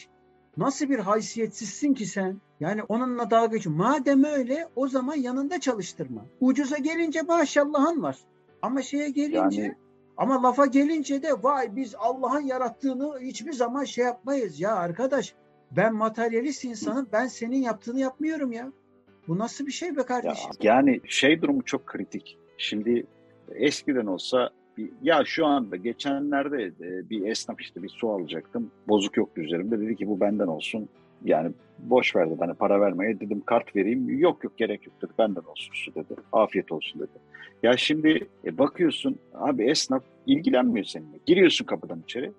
nasıl 0.58 0.90
bir 0.90 1.00
haysiyetsizsin 1.00 1.94
ki 1.94 2.06
sen? 2.06 2.42
Yani 2.60 2.84
onunla 2.84 3.32
dalga 3.32 3.56
geçiyor. 3.56 3.75
Madem 3.75 4.24
öyle 4.24 4.68
o 4.75 4.88
zaman 4.88 5.16
yanında 5.16 5.60
çalıştırma. 5.60 6.25
Ucuza 6.42 6.78
gelince 6.78 7.22
maşallahın 7.22 8.02
var. 8.04 8.18
Ama 8.62 8.82
şeye 8.82 9.10
gelince 9.10 9.62
Yani- 9.62 9.75
ama 10.18 10.44
lafa 10.44 10.66
gelince 10.66 11.24
de 11.24 11.44
vay 11.44 11.75
biz 11.75 11.96
Allah'ın 11.98 12.42
yarattığını 12.42 13.20
hiçbir 13.20 13.54
zaman 13.54 13.84
şey 13.84 14.06
yapmayız. 14.06 14.60
Ya 14.60 14.75
arkadaş 14.75 15.36
ben 15.72 15.96
materyalist 15.96 16.66
insanım 16.66 17.08
ben 17.12 17.28
senin 17.28 17.58
yaptığını 17.58 18.00
yapmıyorum 18.00 18.52
ya. 18.52 18.72
Bu 19.27 19.38
nasıl 19.39 19.65
bir 19.67 19.72
şey 19.72 19.89
be 19.96 20.00
Ya, 20.00 20.05
kardeşim? 20.05 20.50
yani 20.62 21.01
şey 21.08 21.41
durumu 21.41 21.63
çok 21.65 21.86
kritik. 21.86 22.38
Şimdi 22.58 23.05
eskiden 23.55 24.05
olsa 24.05 24.50
ya 25.01 25.24
şu 25.25 25.46
anda 25.46 25.75
geçenlerde 25.75 26.63
e, 26.63 27.10
bir 27.10 27.27
esnaf 27.27 27.62
işte 27.62 27.84
bir 27.84 27.89
su 27.89 28.10
alacaktım. 28.10 28.72
Bozuk 28.88 29.17
yoktu 29.17 29.41
üzerimde. 29.41 29.79
Dedi 29.79 29.96
ki 29.96 30.08
bu 30.08 30.20
benden 30.20 30.48
olsun. 30.48 30.89
Yani 31.25 31.51
boş 31.79 32.15
verdi 32.15 32.36
hani 32.39 32.53
para 32.53 32.82
vermeye. 32.82 33.20
Dedim 33.20 33.41
kart 33.46 33.75
vereyim. 33.75 34.20
Yok 34.20 34.44
yok 34.44 34.58
gerek 34.58 34.88
yok 34.88 35.01
dedi. 35.01 35.12
Benden 35.17 35.41
olsun 35.41 35.74
su 35.74 35.96
dedi. 35.96 36.15
Afiyet 36.34 36.72
olsun 36.72 37.01
dedi. 37.01 37.12
Ya 37.63 37.77
şimdi 37.77 38.27
e, 38.46 38.58
bakıyorsun 38.58 39.20
abi 39.34 39.63
esnaf 39.70 40.03
ilgilenmiyor 40.25 40.86
seninle. 40.86 41.17
Giriyorsun 41.25 41.65
kapıdan 41.65 42.00
içeri. 42.03 42.32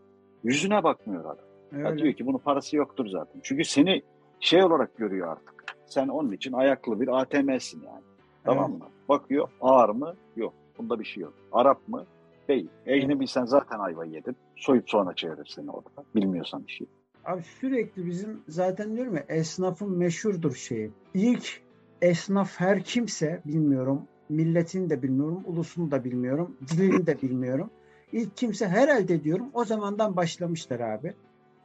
Yüzüne 0.44 0.82
bakmıyor 0.84 1.24
adam. 1.24 1.44
Ya 1.82 1.90
Öyle. 1.90 2.02
diyor 2.02 2.14
ki 2.14 2.26
bunun 2.26 2.38
parası 2.38 2.76
yoktur 2.76 3.06
zaten. 3.06 3.40
Çünkü 3.42 3.64
seni 3.64 4.02
şey 4.40 4.64
olarak 4.64 4.96
görüyor 4.96 5.28
artık. 5.32 5.55
Sen 5.86 6.08
onun 6.08 6.32
için 6.32 6.52
ayaklı 6.52 7.00
bir 7.00 7.20
ATM'sin 7.20 7.82
yani. 7.82 8.02
Tamam 8.44 8.72
mı? 8.72 8.86
Bakıyor 9.08 9.48
ağır 9.60 9.88
mı? 9.88 10.14
Yok. 10.36 10.52
Bunda 10.78 11.00
bir 11.00 11.04
şey 11.04 11.22
yok. 11.22 11.34
Arap 11.52 11.88
mı? 11.88 12.04
Değil. 12.48 12.68
Ecnebi 12.86 13.26
sen 13.28 13.44
zaten 13.44 13.78
ayva 13.78 14.04
yedin. 14.04 14.36
Soyup 14.56 14.90
sonra 14.90 15.14
çevirir 15.14 15.52
seni 15.54 15.70
orada. 15.70 16.04
Bilmiyorsan 16.14 16.66
bir 16.66 16.72
şey. 16.72 16.86
Abi 17.24 17.42
sürekli 17.42 18.06
bizim 18.06 18.40
zaten 18.48 18.96
diyorum 18.96 19.16
ya 19.16 19.24
esnafın 19.28 19.90
meşhurdur 19.90 20.54
şeyi. 20.54 20.90
İlk 21.14 21.62
esnaf 22.02 22.60
her 22.60 22.84
kimse 22.84 23.42
bilmiyorum. 23.46 24.02
Milletini 24.28 24.90
de 24.90 25.02
bilmiyorum, 25.02 25.42
ulusunu 25.46 25.90
da 25.90 26.04
bilmiyorum, 26.04 26.56
dilini 26.68 27.06
de 27.06 27.22
bilmiyorum. 27.22 27.70
İlk 28.12 28.36
kimse 28.36 28.68
herhalde 28.68 29.24
diyorum 29.24 29.46
o 29.54 29.64
zamandan 29.64 30.16
başlamışlar 30.16 30.80
abi. 30.80 31.14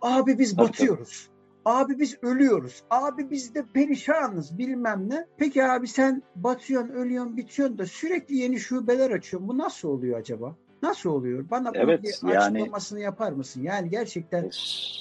Abi 0.01 0.39
biz 0.39 0.57
batıyoruz. 0.57 1.29
Abi 1.65 1.99
biz 1.99 2.17
ölüyoruz. 2.23 2.83
Abi 2.89 3.29
biz 3.31 3.55
de 3.55 3.65
perişanız 3.73 4.57
bilmem 4.57 5.09
ne. 5.09 5.25
Peki 5.37 5.63
abi 5.65 5.87
sen 5.87 6.23
batıyorsun, 6.35 6.89
ölüyorsun, 6.93 7.37
bitiyorsun 7.37 7.77
da 7.77 7.85
sürekli 7.85 8.35
yeni 8.35 8.59
şubeler 8.59 9.11
açıyorsun. 9.11 9.49
Bu 9.49 9.57
nasıl 9.57 9.89
oluyor 9.89 10.19
acaba? 10.19 10.55
Nasıl 10.83 11.09
oluyor? 11.09 11.45
Bana 11.51 11.73
bunun 11.73 11.83
Evet, 11.83 12.03
bir 12.03 12.33
yani- 12.33 12.57
açıklamasını 12.57 12.99
yapar 12.99 13.31
mısın? 13.31 13.63
Yani 13.63 13.89
gerçekten 13.89 14.43
E, 14.43 14.49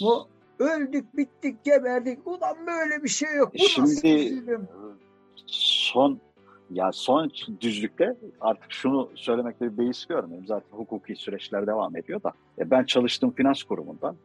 bu 0.00 0.26
öldük, 0.58 1.16
bittik, 1.16 1.64
geberdik. 1.64 2.26
Ulan 2.26 2.56
böyle 2.66 3.02
bir 3.02 3.08
şey 3.08 3.34
yok. 3.36 3.54
Bu 3.54 3.58
Şimdi- 3.58 4.46
nasıl 4.46 4.66
son 5.46 6.20
ya 6.70 6.92
son 6.92 7.30
düzlükte 7.60 8.16
artık 8.40 8.72
şunu 8.72 9.10
söylemekte 9.14 9.72
bir 9.72 9.78
beis 9.78 10.06
görmüyorum. 10.06 10.46
Zaten 10.46 10.76
hukuki 10.78 11.16
süreçler 11.16 11.66
devam 11.66 11.96
ediyor 11.96 12.22
da. 12.22 12.32
E, 12.58 12.70
ben 12.70 12.84
çalıştığım 12.84 13.30
finans 13.30 13.62
kurumundan 13.62 14.16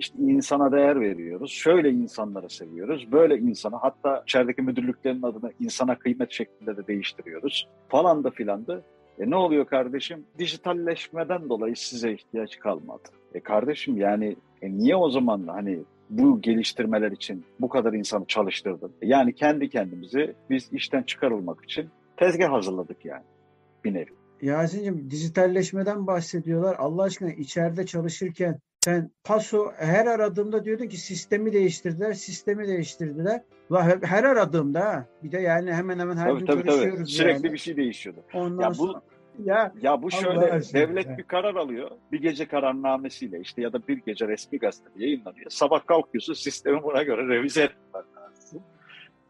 işte 0.00 0.18
insana 0.18 0.72
değer 0.72 1.00
veriyoruz. 1.00 1.50
Şöyle 1.50 1.90
insanları 1.90 2.50
seviyoruz. 2.50 3.12
Böyle 3.12 3.38
insana 3.38 3.78
hatta 3.80 4.22
içerideki 4.26 4.62
müdürlüklerin 4.62 5.22
adını 5.22 5.52
insana 5.60 5.98
kıymet 5.98 6.30
şeklinde 6.30 6.76
de 6.76 6.86
değiştiriyoruz. 6.86 7.68
Falan 7.88 8.24
da 8.24 8.30
filan 8.30 8.66
da. 8.66 8.82
E 9.18 9.30
ne 9.30 9.36
oluyor 9.36 9.66
kardeşim? 9.66 10.24
Dijitalleşmeden 10.38 11.48
dolayı 11.48 11.76
size 11.76 12.12
ihtiyaç 12.12 12.58
kalmadı. 12.58 13.08
E 13.34 13.40
kardeşim 13.40 13.96
yani 13.96 14.36
e 14.62 14.70
niye 14.70 14.96
o 14.96 15.10
zaman 15.10 15.46
hani 15.46 15.80
bu 16.10 16.40
geliştirmeler 16.40 17.12
için 17.12 17.44
bu 17.60 17.68
kadar 17.68 17.92
insanı 17.92 18.26
çalıştırdın? 18.26 18.92
Yani 19.02 19.34
kendi 19.34 19.70
kendimizi 19.70 20.34
biz 20.50 20.72
işten 20.72 21.02
çıkarılmak 21.02 21.64
için 21.64 21.88
tezgah 22.16 22.52
hazırladık 22.52 23.04
yani 23.04 23.24
bir 23.84 23.94
nevi. 23.94 24.10
Yasin'cim 24.42 25.10
dijitalleşmeden 25.10 26.06
bahsediyorlar. 26.06 26.76
Allah 26.78 27.02
aşkına 27.02 27.32
içeride 27.32 27.86
çalışırken 27.86 28.58
sen 28.84 29.10
paso 29.24 29.72
her 29.76 30.06
aradığımda 30.06 30.64
diyordun 30.64 30.86
ki 30.86 30.96
sistemi 30.96 31.52
değiştirdiler, 31.52 32.12
sistemi 32.12 32.68
değiştirdiler. 32.68 33.40
La 33.72 33.84
her, 34.02 34.24
aradığımda 34.24 34.80
ha. 34.80 35.06
Bir 35.22 35.32
de 35.32 35.40
yani 35.40 35.72
hemen 35.72 35.98
hemen 35.98 36.16
her 36.16 36.28
Tabii 36.28 36.38
gün 36.38 36.46
tabii 36.46 36.62
tabii. 36.62 36.76
görüşüyoruz 36.76 37.10
Sürekli 37.12 37.46
yani. 37.46 37.52
bir 37.52 37.58
şey 37.58 37.76
değişiyordu. 37.76 38.20
Ondan 38.34 38.62
Ya 38.62 38.70
bu 38.70 38.74
sonra 38.74 39.00
ya 39.44 39.72
Ya 39.82 40.02
bu 40.02 40.06
Allah 40.06 40.10
şöyle 40.20 40.52
aşkına. 40.52 40.80
devlet 40.80 41.18
bir 41.18 41.22
karar 41.22 41.54
alıyor. 41.54 41.90
Bir 42.12 42.20
gece 42.22 42.46
kararnamesiyle 42.48 43.40
işte 43.40 43.62
ya 43.62 43.72
da 43.72 43.88
bir 43.88 43.98
gece 43.98 44.28
resmi 44.28 44.58
gazetede 44.58 45.04
yayınlanıyor. 45.04 45.50
Sabah 45.50 45.86
kalkıyorsun 45.86 46.34
sistemi 46.34 46.82
buna 46.82 47.02
göre 47.02 47.28
revize 47.28 47.62
etmen 47.62 48.02
lazım. 48.16 48.62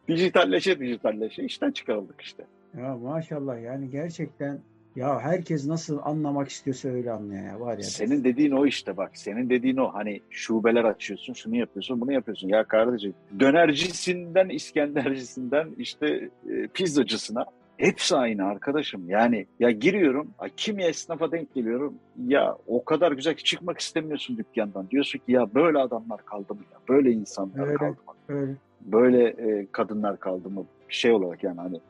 Dijitalleşe 0.08 0.78
dijitalleşe 0.78 1.42
işten 1.42 1.70
çıkarıldık 1.70 2.20
işte. 2.20 2.44
ya 2.78 2.96
maşallah 2.96 3.62
yani 3.62 3.90
gerçekten 3.90 4.60
ya 4.96 5.20
herkes 5.20 5.66
nasıl 5.66 5.98
anlamak 6.02 6.48
istiyorsa 6.48 6.88
öyle 6.88 7.12
anlıyor 7.12 7.44
ya 7.44 7.60
var 7.60 7.76
ya. 7.78 7.82
Senin 7.82 8.24
dediğin 8.24 8.50
o 8.50 8.66
işte 8.66 8.96
bak. 8.96 9.10
Senin 9.14 9.50
dediğin 9.50 9.76
o. 9.76 9.94
Hani 9.94 10.20
şubeler 10.30 10.84
açıyorsun, 10.84 11.32
şunu 11.32 11.56
yapıyorsun, 11.56 12.00
bunu 12.00 12.12
yapıyorsun. 12.12 12.48
Ya 12.48 12.64
kardeşim 12.64 13.14
dönercisinden 13.40 14.48
İskendercisinden 14.48 15.68
işte 15.78 16.30
e, 16.50 16.66
pizzacısına 16.66 17.46
hepsi 17.76 18.16
aynı 18.16 18.44
arkadaşım. 18.44 19.10
Yani 19.10 19.46
ya 19.60 19.70
giriyorum, 19.70 20.30
ay, 20.38 20.50
kimi 20.56 20.82
esnafa 20.82 21.32
denk 21.32 21.54
geliyorum. 21.54 21.94
Ya 22.26 22.56
o 22.66 22.84
kadar 22.84 23.12
güzel 23.12 23.34
ki 23.34 23.44
çıkmak 23.44 23.78
istemiyorsun 23.80 24.36
dükkandan. 24.36 24.90
Diyorsun 24.90 25.18
ki 25.18 25.32
ya 25.32 25.54
böyle 25.54 25.78
adamlar 25.78 26.24
kaldı 26.24 26.54
mı 26.54 26.60
ya? 26.72 26.78
Böyle 26.88 27.10
insanlar 27.10 27.66
Öyle. 27.66 27.74
kaldı 27.74 27.98
mı? 28.06 28.14
öyle. 28.28 28.52
Böyle 28.80 29.24
e, 29.28 29.66
kadınlar 29.72 30.20
kaldı 30.20 30.50
mı? 30.50 30.64
Şey 30.88 31.12
olarak 31.12 31.44
yani 31.44 31.60
hani 31.60 31.80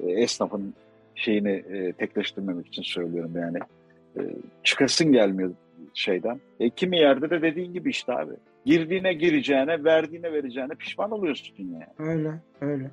e, 0.00 0.10
esnafın 0.10 0.74
şeyini 1.16 1.50
e, 1.50 1.92
tekleştirmemek 1.92 2.66
için 2.66 2.82
söylüyorum 2.82 3.32
yani. 3.36 3.58
E, 4.18 4.20
çıkasın 4.62 5.12
gelmiyor 5.12 5.54
şeyden. 5.94 6.40
E, 6.60 6.70
kimi 6.70 6.98
yerde 6.98 7.30
de 7.30 7.42
dediğin 7.42 7.72
gibi 7.72 7.90
işte 7.90 8.12
abi. 8.12 8.32
Girdiğine 8.64 9.12
gireceğine, 9.12 9.84
verdiğine 9.84 10.32
vereceğine 10.32 10.74
pişman 10.74 11.10
oluyorsun 11.10 11.54
yani. 11.58 12.10
Öyle, 12.10 12.32
öyle. 12.60 12.90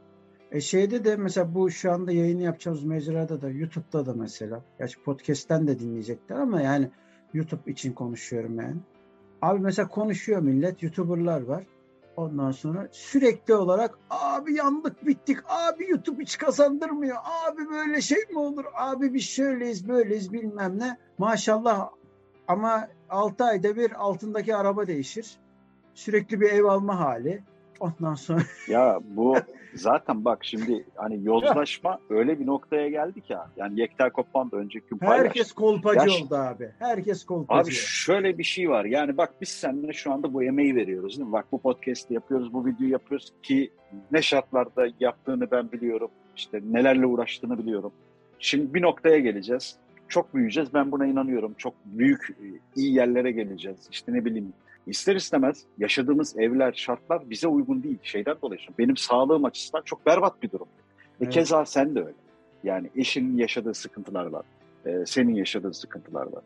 E 0.51 0.61
şeyde 0.61 1.05
de 1.05 1.15
mesela 1.15 1.53
bu 1.55 1.71
şu 1.71 1.91
anda 1.91 2.11
yayını 2.11 2.41
yapacağımız 2.41 2.83
mecrada 2.83 3.41
da 3.41 3.49
YouTube'da 3.49 4.05
da 4.05 4.13
mesela. 4.13 4.63
Gerçi 4.79 5.03
podcast'ten 5.03 5.67
de 5.67 5.79
dinleyecekler 5.79 6.35
ama 6.35 6.61
yani 6.61 6.89
YouTube 7.33 7.71
için 7.71 7.93
konuşuyorum 7.93 8.59
yani. 8.59 8.75
Abi 9.41 9.59
mesela 9.59 9.87
konuşuyor 9.87 10.41
millet, 10.41 10.83
YouTuber'lar 10.83 11.41
var. 11.41 11.63
Ondan 12.15 12.51
sonra 12.51 12.87
sürekli 12.91 13.55
olarak 13.55 13.99
abi 14.09 14.53
yandık 14.53 15.07
bittik, 15.07 15.37
abi 15.47 15.89
YouTube 15.89 16.21
hiç 16.21 16.37
kazandırmıyor, 16.37 17.17
abi 17.47 17.69
böyle 17.69 18.01
şey 18.01 18.17
mi 18.31 18.39
olur, 18.39 18.65
abi 18.75 19.13
biz 19.13 19.23
şöyleyiz 19.23 19.87
böyleyiz 19.87 20.33
bilmem 20.33 20.79
ne. 20.79 20.97
Maşallah 21.17 21.89
ama 22.47 22.87
6 23.09 23.43
ayda 23.43 23.75
bir 23.75 23.91
altındaki 23.91 24.55
araba 24.55 24.87
değişir. 24.87 25.37
Sürekli 25.93 26.41
bir 26.41 26.51
ev 26.51 26.63
alma 26.63 26.99
hali. 26.99 27.43
Ondan 27.79 28.15
sonra 28.15 28.41
Ya 28.67 28.99
bu 29.03 29.35
zaten 29.73 30.25
bak 30.25 30.45
şimdi 30.45 30.85
hani 30.95 31.19
yozlaşma 31.23 31.99
öyle 32.09 32.39
bir 32.39 32.45
noktaya 32.45 32.89
geldi 32.89 33.21
ki 33.21 33.35
ha. 33.35 33.49
Yani 33.57 33.79
Yekta 33.79 34.09
Kopman 34.09 34.51
da 34.51 34.57
önceki 34.57 34.87
gün 34.87 34.97
paylaştı. 34.97 35.27
Herkes 35.27 35.51
kolpacı 35.51 35.99
Yaş- 35.99 36.21
oldu 36.21 36.35
abi. 36.35 36.71
Herkes 36.79 37.25
kolpacı. 37.25 37.61
Abi 37.61 37.71
şöyle 37.71 38.37
bir 38.37 38.43
şey 38.43 38.69
var. 38.69 38.85
Yani 38.85 39.17
bak 39.17 39.33
biz 39.41 39.49
seninle 39.49 39.93
şu 39.93 40.13
anda 40.13 40.33
bu 40.33 40.43
emeği 40.43 40.75
veriyoruz 40.75 41.17
değil 41.17 41.27
mi? 41.27 41.33
Bak 41.33 41.45
bu 41.51 41.61
podcast'i 41.61 42.13
yapıyoruz, 42.13 42.53
bu 42.53 42.65
videoyu 42.65 42.91
yapıyoruz 42.91 43.33
ki 43.43 43.71
ne 44.11 44.21
şartlarda 44.21 44.87
yaptığını 44.99 45.51
ben 45.51 45.71
biliyorum. 45.71 46.11
İşte 46.35 46.61
nelerle 46.71 47.05
uğraştığını 47.05 47.57
biliyorum. 47.57 47.91
Şimdi 48.39 48.73
bir 48.73 48.81
noktaya 48.81 49.19
geleceğiz. 49.19 49.75
Çok 50.07 50.33
büyüyeceğiz. 50.33 50.73
Ben 50.73 50.91
buna 50.91 51.05
inanıyorum. 51.05 51.53
Çok 51.57 51.73
büyük, 51.85 52.37
iyi 52.75 52.93
yerlere 52.93 53.31
geleceğiz. 53.31 53.87
İşte 53.91 54.13
ne 54.13 54.25
bileyim. 54.25 54.53
İster 54.87 55.15
istemez 55.15 55.65
yaşadığımız 55.77 56.37
evler, 56.37 56.73
şartlar 56.73 57.29
bize 57.29 57.47
uygun 57.47 57.83
değil. 57.83 57.97
Şeyden 58.03 58.35
dolayı. 58.41 58.59
Benim 58.79 58.97
sağlığım 58.97 59.45
açısından 59.45 59.81
çok 59.85 60.05
berbat 60.05 60.43
bir 60.43 60.51
durum. 60.51 60.67
E 60.67 61.23
Evet. 61.23 61.33
keza 61.33 61.65
sen 61.65 61.95
de 61.95 61.99
öyle. 61.99 62.13
Yani 62.63 62.89
eşinin 62.95 63.37
yaşadığı 63.37 63.73
sıkıntılar 63.73 64.25
var. 64.25 64.45
E, 64.85 65.05
senin 65.05 65.33
yaşadığın 65.35 65.71
sıkıntılar 65.71 66.25
var. 66.25 66.43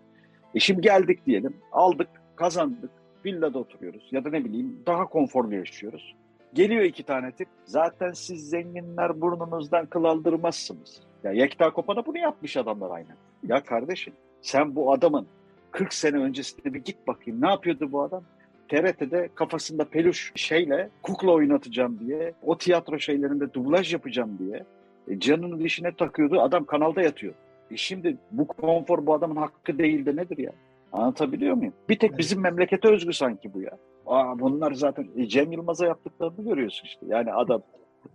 E 0.56 0.60
şimdi 0.60 0.82
geldik 0.82 1.26
diyelim, 1.26 1.54
aldık, 1.72 2.08
kazandık, 2.36 2.90
villada 3.26 3.60
oturuyoruz 3.60 4.08
ya 4.12 4.26
da 4.26 4.30
ne 4.30 4.46
bileyim 4.46 4.80
daha 4.88 5.06
konforlu 5.06 5.56
yaşıyoruz. 5.56 6.16
Geliyor 6.54 6.84
iki 6.84 7.04
tane 7.04 7.32
tip. 7.32 7.48
Zaten 7.66 8.12
siz 8.12 8.50
zenginler 8.50 9.22
burnunuzdan 9.22 9.86
kıl 9.86 10.04
aldırmazsınız. 10.04 11.02
Ya 11.24 11.32
Yekta 11.32 11.74
Kopan'a 11.74 12.06
bunu 12.06 12.18
yapmış 12.18 12.58
adamlar 12.58 12.92
aynen. 12.92 13.16
Ya 13.48 13.64
kardeşim 13.64 14.14
sen 14.42 14.76
bu 14.76 14.94
adamın 14.94 15.28
40 15.72 15.94
sene 15.94 16.18
öncesinde 16.18 16.74
bir 16.74 16.80
git 16.80 17.08
bakayım 17.08 17.42
ne 17.42 17.50
yapıyordu 17.50 17.92
bu 17.92 18.02
adam? 18.02 18.24
TRT'de 18.70 19.30
kafasında 19.36 19.86
peluş 19.86 20.32
şeyle 20.36 20.90
kukla 21.02 21.32
oynatacağım 21.32 22.00
diye, 22.00 22.34
o 22.44 22.58
tiyatro 22.58 23.00
şeylerinde 23.00 23.54
dublaj 23.54 23.94
yapacağım 23.94 24.38
diye 24.40 24.64
e, 25.08 25.20
canının 25.20 25.60
dişine 25.60 25.96
takıyordu. 25.96 26.42
Adam 26.42 26.66
kanalda 26.66 27.02
yatıyor. 27.02 27.34
E 27.72 27.78
şimdi 27.78 28.18
bu 28.32 28.48
konfor 28.48 29.06
bu 29.06 29.14
adamın 29.14 29.36
hakkı 29.36 29.78
değil 29.78 30.06
de 30.06 30.16
nedir 30.16 30.38
ya? 30.38 30.52
Anlatabiliyor 30.92 31.56
muyum? 31.56 31.74
Bir 31.90 32.00
tek 32.00 32.18
bizim 32.18 32.42
memlekete 32.42 32.88
özgü 32.88 33.14
sanki 33.14 33.54
bu 33.54 33.62
ya. 33.62 33.78
Aa, 34.06 34.40
bunlar 34.40 34.72
zaten 34.72 35.08
e, 35.18 35.28
Cem 35.28 35.52
Yılmaz'a 35.52 35.86
yaptıklarını 35.86 36.50
görüyorsun 36.50 36.86
işte. 36.86 37.06
Yani 37.10 37.34
adam 37.34 37.62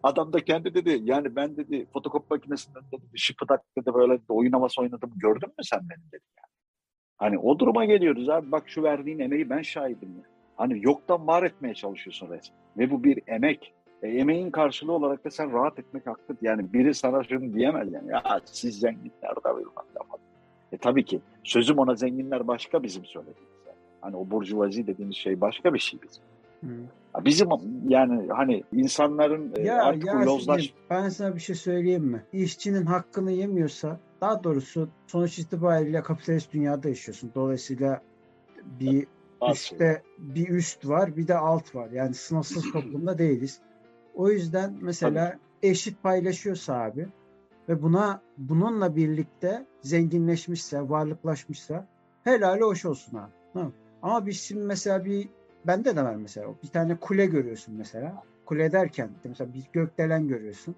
adam 0.02 0.32
da 0.32 0.40
kendi 0.40 0.74
dedi 0.74 1.00
yani 1.02 1.36
ben 1.36 1.56
dedi 1.56 1.86
fotokopi 1.92 2.26
makinesinden 2.30 2.82
dedi 2.92 3.02
şıpıdak 3.14 3.62
dedi 3.78 3.94
böyle 3.94 4.20
oyun 4.28 4.52
havası 4.52 4.82
oynadım 4.82 5.12
gördün 5.16 5.48
mü 5.48 5.64
sen 5.64 5.80
beni 5.80 6.12
dedi 6.12 6.24
yani. 6.38 6.51
Hani 7.18 7.38
o 7.38 7.58
duruma 7.58 7.84
geliyoruz 7.84 8.28
abi 8.28 8.52
bak 8.52 8.62
şu 8.66 8.82
verdiğin 8.82 9.18
emeği 9.18 9.50
ben 9.50 9.62
şahidim 9.62 10.08
ya. 10.08 10.24
Hani 10.56 10.78
yoktan 10.82 11.26
var 11.26 11.42
etmeye 11.42 11.74
çalışıyorsun 11.74 12.26
resmen. 12.26 12.58
Ve 12.78 12.90
bu 12.90 13.04
bir 13.04 13.22
emek. 13.26 13.72
E, 14.02 14.08
emeğin 14.08 14.50
karşılığı 14.50 14.92
olarak 14.92 15.24
da 15.24 15.30
sen 15.30 15.52
rahat 15.52 15.78
etmek 15.78 16.06
haklı. 16.06 16.36
Yani 16.42 16.72
biri 16.72 16.94
sana 16.94 17.24
şunu 17.24 17.54
diyemez 17.54 17.92
yani. 17.92 18.10
Ya 18.10 18.40
siz 18.44 18.78
zenginler 18.78 19.36
de 19.36 19.56
bilmem 19.56 19.86
ne 19.96 20.16
E 20.72 20.76
tabii 20.76 21.04
ki 21.04 21.20
sözüm 21.44 21.78
ona 21.78 21.94
zenginler 21.94 22.48
başka 22.48 22.82
bizim 22.82 23.04
söylediğimiz. 23.04 23.52
Yani. 23.66 23.76
Hani 24.00 24.16
o 24.16 24.30
burjuvazi 24.30 24.86
dediğimiz 24.86 25.16
şey 25.16 25.40
başka 25.40 25.74
bir 25.74 25.78
şey 25.78 26.00
bizim. 26.02 26.22
Hı. 26.60 27.24
Bizim 27.24 27.48
yani 27.88 28.28
hani 28.28 28.64
insanların 28.72 29.52
e, 29.56 29.62
ya, 29.62 29.84
artık 29.84 30.06
ya 30.06 30.22
yozlaş... 30.22 30.74
Ben 30.90 31.08
sana 31.08 31.34
bir 31.34 31.40
şey 31.40 31.56
söyleyeyim 31.56 32.04
mi? 32.04 32.22
İşçinin 32.32 32.86
hakkını 32.86 33.32
yemiyorsa 33.32 34.00
daha 34.22 34.44
doğrusu 34.44 34.88
sonuç 35.06 35.38
itibariyle 35.38 36.02
kapitalist 36.02 36.52
dünyada 36.52 36.88
yaşıyorsun. 36.88 37.32
Dolayısıyla 37.34 38.02
bir 38.64 39.06
üstte 39.52 40.02
bir 40.18 40.48
üst 40.48 40.88
var 40.88 41.16
bir 41.16 41.28
de 41.28 41.36
alt 41.36 41.74
var. 41.74 41.90
Yani 41.90 42.14
sınıfsız 42.14 42.72
toplumda 42.72 43.18
değiliz. 43.18 43.60
O 44.14 44.30
yüzden 44.30 44.78
mesela 44.80 45.30
Tabii. 45.30 45.70
eşit 45.70 46.02
paylaşıyorsa 46.02 46.74
abi 46.74 47.08
ve 47.68 47.82
buna 47.82 48.22
bununla 48.38 48.96
birlikte 48.96 49.66
zenginleşmişse, 49.80 50.88
varlıklaşmışsa 50.88 51.86
helali 52.24 52.62
hoş 52.62 52.84
olsun 52.84 53.16
abi. 53.18 53.32
Ha. 53.54 53.70
Ama 54.02 54.26
biz 54.26 54.40
şimdi 54.40 54.62
mesela 54.62 55.04
bir 55.04 55.28
bende 55.66 55.96
de 55.96 56.04
var 56.04 56.14
mesela 56.14 56.48
bir 56.62 56.68
tane 56.68 56.96
kule 56.96 57.26
görüyorsun 57.26 57.74
mesela. 57.74 58.22
Kule 58.46 58.72
derken 58.72 59.10
mesela 59.24 59.54
bir 59.54 59.64
gökdelen 59.72 60.28
görüyorsun. 60.28 60.74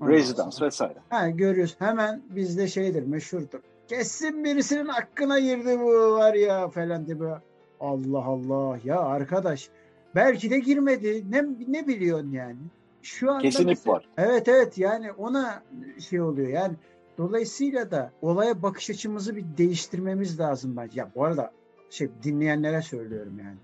Residence 0.00 0.64
vesaire. 0.64 0.98
Ha, 1.08 1.28
görüyorsun. 1.28 1.76
Hemen 1.78 2.22
bizde 2.30 2.68
şeydir 2.68 3.02
meşhurdur. 3.02 3.60
Kesin 3.88 4.44
birisinin 4.44 4.86
hakkına 4.86 5.38
girdi 5.38 5.80
bu 5.80 6.12
var 6.12 6.34
ya 6.34 6.68
falan 6.68 7.06
diye 7.06 7.20
böyle. 7.20 7.40
Allah 7.80 8.24
Allah 8.24 8.78
ya 8.84 9.00
arkadaş 9.00 9.68
belki 10.14 10.50
de 10.50 10.58
girmedi. 10.58 11.24
Ne 11.30 11.44
ne 11.68 11.86
biliyorsun 11.86 12.30
yani? 12.32 12.56
Şu 13.02 13.30
anda 13.30 13.42
Kesinlik 13.42 13.68
mesela, 13.68 13.96
var. 13.96 14.08
Evet 14.16 14.48
evet 14.48 14.78
yani 14.78 15.12
ona 15.12 15.62
şey 16.08 16.20
oluyor. 16.20 16.48
Yani 16.48 16.74
dolayısıyla 17.18 17.90
da 17.90 18.12
olaya 18.22 18.62
bakış 18.62 18.90
açımızı 18.90 19.36
bir 19.36 19.44
değiştirmemiz 19.58 20.40
lazım 20.40 20.76
bence. 20.76 21.00
Ya 21.00 21.10
bu 21.14 21.24
arada 21.24 21.52
şey 21.90 22.08
dinleyenlere 22.22 22.82
söylüyorum 22.82 23.40
yani. 23.44 23.56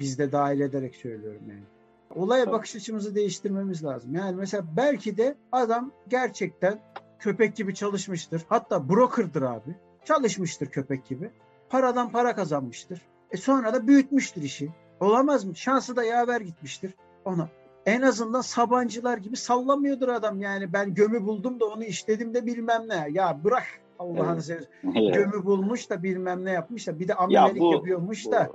Biz 0.00 0.18
de 0.18 0.32
dahil 0.32 0.60
ederek 0.60 0.96
söylüyorum 0.96 1.42
yani. 1.48 1.62
Olaya 2.14 2.44
Tabii. 2.44 2.52
bakış 2.52 2.76
açımızı 2.76 3.14
değiştirmemiz 3.14 3.84
lazım. 3.84 4.14
Yani 4.14 4.36
mesela 4.36 4.64
belki 4.76 5.16
de 5.16 5.36
adam 5.52 5.92
gerçekten 6.08 6.80
köpek 7.18 7.56
gibi 7.56 7.74
çalışmıştır. 7.74 8.42
Hatta 8.48 8.88
broker'dır 8.88 9.42
abi. 9.42 9.76
Çalışmıştır 10.04 10.66
köpek 10.66 11.06
gibi. 11.06 11.30
Paradan 11.68 12.12
para 12.12 12.34
kazanmıştır. 12.34 13.02
E 13.30 13.36
sonra 13.36 13.74
da 13.74 13.86
büyütmüştür 13.86 14.42
işi. 14.42 14.70
Olamaz 15.00 15.44
mı? 15.44 15.56
Şansı 15.56 15.96
da 15.96 16.04
yaver 16.04 16.40
gitmiştir 16.40 16.94
ona. 17.24 17.48
En 17.86 18.02
azından 18.02 18.40
Sabancılar 18.40 19.18
gibi 19.18 19.36
sallamıyordur 19.36 20.08
adam 20.08 20.40
yani 20.40 20.72
ben 20.72 20.94
gömü 20.94 21.24
buldum 21.26 21.60
da 21.60 21.64
onu 21.66 21.84
işledim 21.84 22.34
de 22.34 22.46
bilmem 22.46 22.88
ne. 22.88 23.08
Ya 23.10 23.44
bırak 23.44 23.66
Allah'ını 23.98 24.32
evet. 24.32 24.44
seversen. 24.44 25.12
Gömü 25.12 25.44
bulmuş 25.44 25.90
da 25.90 26.02
bilmem 26.02 26.44
ne 26.44 26.50
yapmış 26.50 26.86
da 26.86 26.98
bir 26.98 27.08
de 27.08 27.14
amelelik 27.14 27.56
ya 27.56 27.62
bu, 27.62 27.72
yapıyormuş 27.72 28.26
bu, 28.26 28.32
da. 28.32 28.50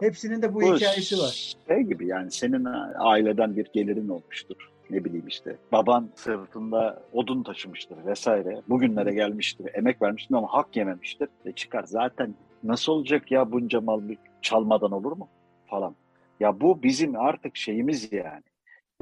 Hepsinin 0.00 0.42
de 0.42 0.54
bu, 0.54 0.60
bu 0.60 0.76
hikayesi 0.76 1.18
var. 1.18 1.56
Şey 1.68 1.80
gibi 1.80 2.06
yani 2.06 2.30
senin 2.30 2.66
aileden 2.98 3.56
bir 3.56 3.66
gelirin 3.72 4.08
olmuştur. 4.08 4.70
Ne 4.90 5.04
bileyim 5.04 5.26
işte 5.28 5.56
baban 5.72 6.08
sırtında 6.14 7.02
odun 7.12 7.42
taşımıştır 7.42 7.96
vesaire. 8.06 8.60
Bugünlere 8.68 9.14
gelmiştir, 9.14 9.70
emek 9.74 10.02
vermiştir 10.02 10.34
ama 10.34 10.48
hak 10.52 10.76
yememiştir. 10.76 11.28
E 11.44 11.52
çıkar 11.52 11.82
zaten 11.82 12.34
nasıl 12.64 12.92
olacak 12.92 13.30
ya 13.30 13.52
bunca 13.52 13.80
mal 13.80 14.00
çalmadan 14.42 14.92
olur 14.92 15.12
mu 15.12 15.28
falan. 15.66 15.94
Ya 16.40 16.60
bu 16.60 16.82
bizim 16.82 17.20
artık 17.20 17.56
şeyimiz 17.56 18.12
yani. 18.12 18.42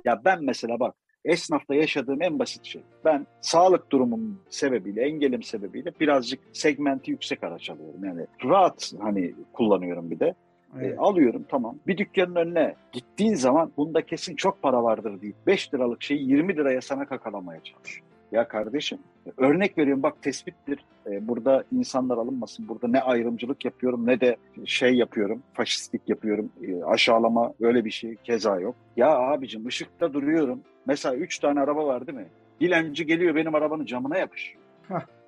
Ya 0.04 0.22
ben 0.24 0.44
mesela 0.44 0.80
bak 0.80 0.94
esnafta 1.24 1.74
yaşadığım 1.74 2.22
en 2.22 2.38
basit 2.38 2.64
şey. 2.64 2.82
Ben 3.04 3.26
sağlık 3.40 3.92
durumum 3.92 4.40
sebebiyle, 4.50 5.02
engelim 5.02 5.42
sebebiyle 5.42 5.92
birazcık 6.00 6.40
segmenti 6.52 7.10
yüksek 7.10 7.44
araç 7.44 7.70
alıyorum. 7.70 8.04
Yani 8.04 8.26
rahat 8.44 8.92
hani 9.00 9.34
kullanıyorum 9.52 10.10
bir 10.10 10.20
de. 10.20 10.34
E, 10.80 10.86
evet. 10.86 10.98
E, 10.98 11.00
alıyorum 11.00 11.44
tamam. 11.48 11.76
Bir 11.86 11.98
dükkanın 11.98 12.34
önüne 12.34 12.74
gittiğin 12.92 13.34
zaman 13.34 13.72
bunda 13.76 14.02
kesin 14.06 14.36
çok 14.36 14.62
para 14.62 14.82
vardır 14.82 15.20
deyip 15.20 15.36
5 15.46 15.74
liralık 15.74 16.02
şeyi 16.02 16.28
20 16.28 16.56
liraya 16.56 16.80
sana 16.80 17.06
kakalamaya 17.06 17.60
çalışıyor. 17.62 18.06
Ya 18.32 18.48
kardeşim 18.48 18.98
örnek 19.36 19.78
veriyorum 19.78 20.02
bak 20.02 20.22
tespittir. 20.22 20.84
Ee, 21.06 21.28
burada 21.28 21.64
insanlar 21.72 22.18
alınmasın. 22.18 22.68
Burada 22.68 22.88
ne 22.88 23.00
ayrımcılık 23.00 23.64
yapıyorum 23.64 24.06
ne 24.06 24.20
de 24.20 24.36
şey 24.64 24.94
yapıyorum. 24.94 25.42
Faşistlik 25.52 26.08
yapıyorum. 26.08 26.50
Ee, 26.62 26.82
aşağılama 26.84 27.52
öyle 27.60 27.84
bir 27.84 27.90
şey 27.90 28.16
keza 28.24 28.60
yok. 28.60 28.74
Ya 28.96 29.18
abicim 29.18 29.66
ışıkta 29.66 30.12
duruyorum. 30.12 30.60
Mesela 30.86 31.16
üç 31.16 31.38
tane 31.38 31.60
araba 31.60 31.86
var 31.86 32.06
değil 32.06 32.18
mi? 32.18 32.26
Dilenci 32.60 33.06
geliyor 33.06 33.34
benim 33.34 33.54
arabanın 33.54 33.86
camına 33.86 34.18
yapış. 34.18 34.54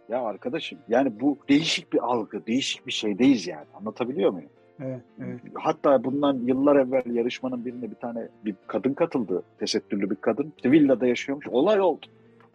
Ya 0.09 0.23
arkadaşım 0.23 0.79
yani 0.89 1.21
bu 1.21 1.39
değişik 1.49 1.93
bir 1.93 1.99
algı, 1.99 2.47
değişik 2.47 2.87
bir 2.87 2.93
şeydeyiz 2.93 3.47
yani. 3.47 3.67
Anlatabiliyor 3.75 4.31
muyum? 4.31 4.51
Evet, 4.81 5.01
evet. 5.21 5.41
Hatta 5.55 6.05
bundan 6.05 6.35
yıllar 6.35 6.77
evvel 6.77 7.15
yarışmanın 7.15 7.65
birine 7.65 7.91
bir 7.91 7.97
tane 7.97 8.29
bir 8.45 8.55
kadın 8.67 8.95
katıldı. 8.95 9.43
Tesettürlü 9.59 10.11
bir 10.11 10.17
kadın. 10.17 10.53
İşte 10.57 10.71
villada 10.71 11.07
yaşıyormuş. 11.07 11.49
Olay 11.49 11.81
oldu. 11.81 12.07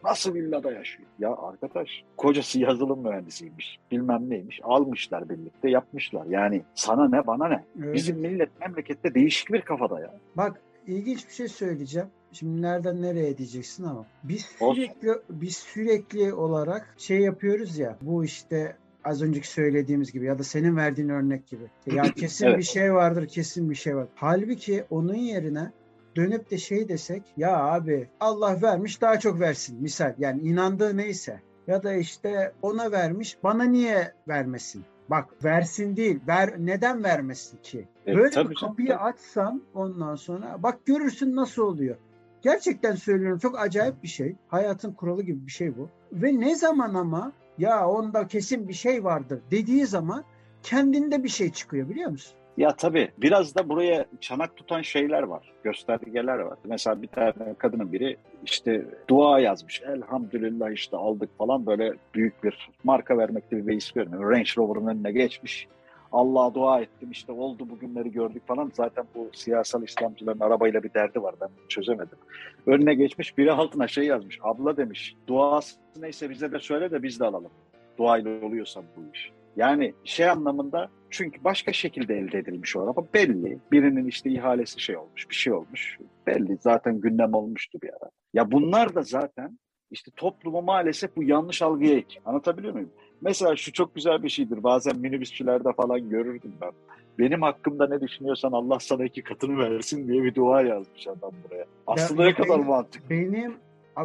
Nasıl 0.04 0.34
villada 0.34 0.72
yaşıyor? 0.72 1.10
Ya 1.20 1.36
arkadaş 1.36 1.90
kocası 2.18 2.60
yazılım 2.60 3.04
mühendisiymiş. 3.04 3.80
Bilmem 3.92 4.30
neymiş. 4.30 4.60
Almışlar 4.64 5.30
birlikte 5.30 5.70
yapmışlar. 5.70 6.26
Yani 6.26 6.62
sana 6.76 7.10
ne 7.10 7.28
bana 7.28 7.48
ne? 7.48 7.64
Evet. 7.84 7.96
Bizim 7.96 8.20
millet 8.20 8.60
memlekette 8.60 9.14
değişik 9.14 9.54
bir 9.54 9.62
kafada 9.62 10.00
ya. 10.00 10.14
Bak 10.38 10.62
ilginç 10.88 11.28
bir 11.28 11.34
şey 11.34 11.48
söyleyeceğim. 11.48 12.08
Şimdi 12.32 12.62
nereden 12.62 13.02
nereye 13.02 13.38
diyeceksin 13.38 13.84
ama 13.84 14.06
biz 14.24 14.42
sürekli 14.42 15.12
Olsun. 15.12 15.24
biz 15.30 15.58
sürekli 15.58 16.34
olarak 16.34 16.96
şey 16.98 17.20
yapıyoruz 17.20 17.78
ya 17.78 17.98
bu 18.02 18.26
işte 18.26 18.76
az 19.04 19.22
önceki 19.22 19.48
söylediğimiz 19.48 20.12
gibi 20.12 20.26
ya 20.26 20.40
da 20.40 20.44
senin 20.44 20.76
verdiğin 20.76 21.10
örnek 21.10 21.48
gibi. 21.48 21.64
Ya 21.96 22.04
kesin 22.04 22.46
evet. 22.46 22.58
bir 22.58 22.64
şey 22.64 22.94
vardır, 22.94 23.28
kesin 23.28 23.70
bir 23.70 23.76
şey 23.76 23.96
var. 23.96 24.08
Halbuki 24.16 24.86
onun 24.90 25.16
yerine 25.16 25.72
dönüp 26.16 26.52
de 26.52 26.58
şey 26.58 26.90
desek 26.90 27.24
ya 27.38 27.58
abi 27.58 28.10
Allah 28.20 28.62
vermiş 28.62 29.02
daha 29.02 29.20
çok 29.20 29.40
versin 29.40 29.82
misal 29.82 30.16
yani 30.18 30.42
inandığı 30.42 30.98
neyse 30.98 31.42
ya 31.68 31.84
da 31.84 31.94
işte 31.94 32.54
ona 32.62 32.92
vermiş 32.92 33.38
bana 33.44 33.64
niye 33.64 34.14
vermesin 34.28 34.86
bak 35.10 35.44
versin 35.44 35.96
değil 35.96 36.20
ver 36.28 36.56
neden 36.58 37.04
vermesin 37.04 37.58
ki 37.64 37.88
evet, 38.06 38.18
böyle 38.18 38.30
tabii, 38.30 38.50
bir 38.50 38.56
kapıyı 38.56 38.88
tabii. 38.88 39.00
açsan 39.00 39.62
ondan 39.74 40.16
sonra 40.16 40.64
bak 40.64 40.86
görürsün 40.86 41.36
nasıl 41.36 41.62
oluyor 41.62 41.96
gerçekten 42.42 42.96
söylüyorum 42.96 43.40
çok 43.40 43.60
acayip 43.60 44.04
bir 44.04 44.08
şey 44.08 44.36
hayatın 44.48 44.94
kuralı 44.94 45.24
gibi 45.24 45.46
bir 45.46 45.52
şey 45.52 45.78
bu 45.78 45.90
ve 46.12 46.40
ne 46.40 46.56
zaman 46.56 46.94
ama 46.94 47.32
ya 47.58 47.88
onda 47.88 48.28
kesin 48.28 48.68
bir 48.68 48.74
şey 48.74 49.04
vardır 49.04 49.42
dediği 49.52 49.86
zaman 49.86 50.24
kendinde 50.64 51.24
bir 51.24 51.30
şey 51.30 51.52
çıkıyor 51.52 51.90
biliyor 51.90 52.10
musun? 52.10 52.38
Ya 52.58 52.76
tabii 52.76 53.12
biraz 53.18 53.56
da 53.56 53.70
buraya 53.70 54.06
çanak 54.22 54.56
tutan 54.56 54.82
şeyler 54.82 55.24
var, 55.24 55.54
göstergeler 55.64 56.40
var. 56.40 56.58
Mesela 56.66 57.02
bir 57.02 57.08
tane 57.08 57.34
kadının 57.58 57.92
biri 57.94 58.18
işte 58.46 58.86
dua 59.08 59.40
yazmış. 59.40 59.82
Elhamdülillah 59.82 60.72
işte 60.72 60.98
aldık 60.98 61.38
falan 61.38 61.66
böyle 61.66 61.94
büyük 62.14 62.44
bir 62.44 62.70
marka 62.84 63.18
vermekte 63.18 63.58
bir 63.58 63.68
beis 63.68 63.92
görmüyor. 63.92 64.32
Range 64.32 64.52
Rover'ın 64.58 64.88
önüne 64.88 65.12
geçmiş. 65.12 65.68
Allah'a 66.12 66.54
dua 66.54 66.82
ettim 66.82 67.12
işte 67.12 67.32
oldu 67.32 67.70
bugünleri 67.70 68.12
gördük 68.12 68.48
falan. 68.48 68.72
Zaten 68.74 69.06
bu 69.16 69.30
siyasal 69.34 69.84
İslamcıların 69.84 70.40
arabayla 70.40 70.84
bir 70.84 70.94
derdi 70.94 71.24
var 71.24 71.36
ben 71.42 71.50
çözemedim. 71.70 72.18
Önüne 72.66 72.94
geçmiş 72.94 73.38
biri 73.38 73.52
altına 73.52 73.88
şey 73.88 74.06
yazmış. 74.06 74.40
Abla 74.42 74.78
demiş 74.78 75.16
duası 75.28 75.76
neyse 76.00 76.30
bize 76.30 76.52
de 76.52 76.60
söyle 76.60 76.92
de 76.92 77.04
biz 77.04 77.20
de 77.20 77.26
alalım. 77.26 77.52
Duayla 77.98 78.46
oluyorsa 78.46 78.82
bu 78.98 79.02
iş. 79.14 79.32
Yani 79.56 79.94
şey 80.04 80.30
anlamında 80.30 80.90
Çünkü 81.10 81.44
başka 81.44 81.74
şekilde 81.74 82.18
elde 82.18 82.38
edilmiş 82.38 82.76
o 82.76 82.82
araba 82.84 83.06
belli. 83.14 83.60
Birinin 83.72 84.08
işte 84.08 84.30
ihalesi 84.30 84.80
şey 84.80 84.98
olmuş, 84.98 85.30
bir 85.30 85.36
şey 85.36 85.54
olmuş. 85.54 85.98
Belli 86.28 86.58
zaten 86.58 87.02
gündem 87.02 87.34
olmuştu 87.34 87.80
bir 87.82 87.90
ara. 87.90 88.12
Ya 88.34 88.52
bunlar 88.52 88.96
da 88.96 89.02
zaten 89.02 89.60
işte 89.92 90.12
toplumu 90.16 90.62
maalesef 90.62 91.16
bu 91.16 91.24
yanlış 91.24 91.62
algıya 91.62 91.98
itiyor. 91.98 92.26
Anlatabiliyor 92.26 92.74
muyum? 92.74 92.92
Mesela 93.22 93.56
şu 93.56 93.74
çok 93.74 93.96
güzel 93.96 94.24
bir 94.24 94.30
şeydir. 94.30 94.64
Bazen 94.64 94.98
minibüsçülerde 95.00 95.74
falan 95.74 96.10
görürdüm 96.10 96.54
ben. 96.62 96.72
Benim 97.20 97.42
hakkımda 97.42 97.88
ne 97.88 98.02
düşünüyorsan 98.02 98.52
Allah 98.52 98.80
sana 98.80 99.06
iki 99.06 99.24
katını 99.24 99.58
versin 99.58 100.08
diye 100.08 100.24
bir 100.24 100.36
dua 100.36 100.62
yazmış 100.62 101.08
adam 101.08 101.32
buraya. 101.44 101.66
Aslında 101.88 102.24
Ya, 102.24 102.30
ne 102.30 102.36
kadar 102.36 102.50
benim- 102.58 102.68
mantıklı. 102.68 103.10
Benim 103.10 103.54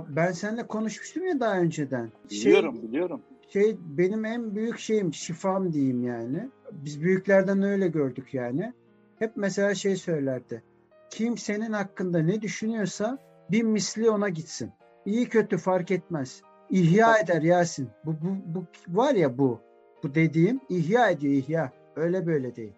ben 0.08 0.32
seninle 0.32 0.66
konuşmuştum 0.66 1.26
ya 1.26 1.40
daha 1.40 1.58
önceden. 1.58 2.10
Biliyorum, 2.30 2.78
biliyorum. 2.82 3.20
şey 3.52 3.76
benim 3.98 4.24
en 4.24 4.54
büyük 4.54 4.78
şeyim 4.78 5.14
şifam 5.14 5.72
diyeyim 5.72 6.04
yani. 6.04 6.48
Biz 6.72 7.02
büyüklerden 7.02 7.62
öyle 7.62 7.88
gördük 7.88 8.34
yani. 8.34 8.72
Hep 9.18 9.32
mesela 9.36 9.74
şey 9.74 9.96
söylerdi. 9.96 10.62
Kim 11.10 11.38
senin 11.38 11.72
hakkında 11.72 12.18
ne 12.18 12.42
düşünüyorsa 12.42 13.18
bir 13.50 13.62
misli 13.62 14.10
ona 14.10 14.28
gitsin. 14.28 14.70
İyi 15.06 15.28
kötü 15.28 15.58
fark 15.58 15.90
etmez. 15.90 16.42
İhya 16.70 17.18
eder 17.18 17.42
Yasin. 17.42 17.88
Bu, 18.04 18.10
bu, 18.12 18.36
bu 18.46 18.64
var 18.98 19.14
ya 19.14 19.38
bu. 19.38 19.60
Bu 20.02 20.14
dediğim 20.14 20.60
ihya 20.68 21.10
ediyor 21.10 21.34
ihya. 21.34 21.72
Öyle 21.96 22.26
böyle 22.26 22.56
değil. 22.56 22.72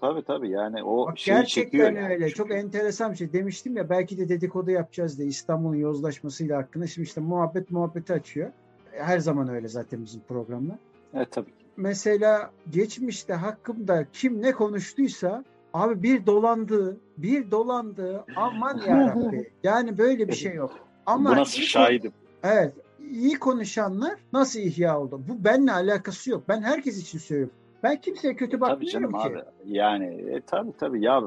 Tabii 0.00 0.24
tabii 0.24 0.50
yani 0.50 0.82
o 0.84 1.06
Bak 1.06 1.18
şeyi 1.18 1.34
gerçekten 1.36 1.78
yani. 1.94 2.04
öyle. 2.04 2.18
Çünkü- 2.18 2.34
Çok 2.34 2.50
enteresan 2.50 3.12
bir 3.12 3.16
şey. 3.16 3.32
Demiştim 3.32 3.76
ya 3.76 3.90
belki 3.90 4.18
de 4.18 4.28
dedikodu 4.28 4.70
yapacağız 4.70 5.18
diye 5.18 5.28
İstanbul'un 5.28 5.74
yozlaşmasıyla 5.76 6.58
hakkında. 6.58 6.86
Şimdi 6.86 7.06
işte 7.08 7.20
muhabbet 7.20 7.70
muhabbeti 7.70 8.12
açıyor. 8.12 8.50
Her 8.92 9.18
zaman 9.18 9.48
öyle 9.48 9.68
zaten 9.68 10.04
bizim 10.04 10.20
programda. 10.28 10.78
Evet 11.14 11.28
tabii. 11.32 11.46
ki. 11.50 11.64
Mesela 11.76 12.50
geçmişte 12.70 13.34
hakkımda 13.34 14.04
kim 14.12 14.42
ne 14.42 14.52
konuştuysa 14.52 15.44
abi 15.74 16.02
bir 16.02 16.26
dolandı, 16.26 16.96
bir 17.16 17.50
dolandı. 17.50 18.24
Aman 18.36 18.78
yarabbi. 18.88 19.50
Yani 19.62 19.98
böyle 19.98 20.28
bir 20.28 20.32
şey 20.34 20.54
yok. 20.54 20.70
Ama 21.06 21.30
Bu 21.30 21.36
nasıl 21.36 21.58
iyi 21.62 21.66
şahidim? 21.66 22.12
Evet. 22.42 22.72
İyi 23.12 23.38
konuşanlar 23.38 24.14
nasıl 24.32 24.60
ihya 24.60 25.00
oldu? 25.00 25.20
Bu 25.28 25.44
benimle 25.44 25.72
alakası 25.72 26.30
yok. 26.30 26.42
Ben 26.48 26.62
herkes 26.62 26.98
için 27.02 27.18
söylüyorum. 27.18 27.54
Ben 27.82 28.00
kimseye 28.00 28.34
kötü 28.36 28.50
Tabii 28.50 28.60
bakmıyorum 28.60 29.12
canım 29.12 29.12
ki. 29.34 29.38
abi. 29.38 29.44
Yani 29.66 30.06
e, 30.06 30.40
tabii 30.46 30.72
tabii 30.80 31.04
ya 31.04 31.22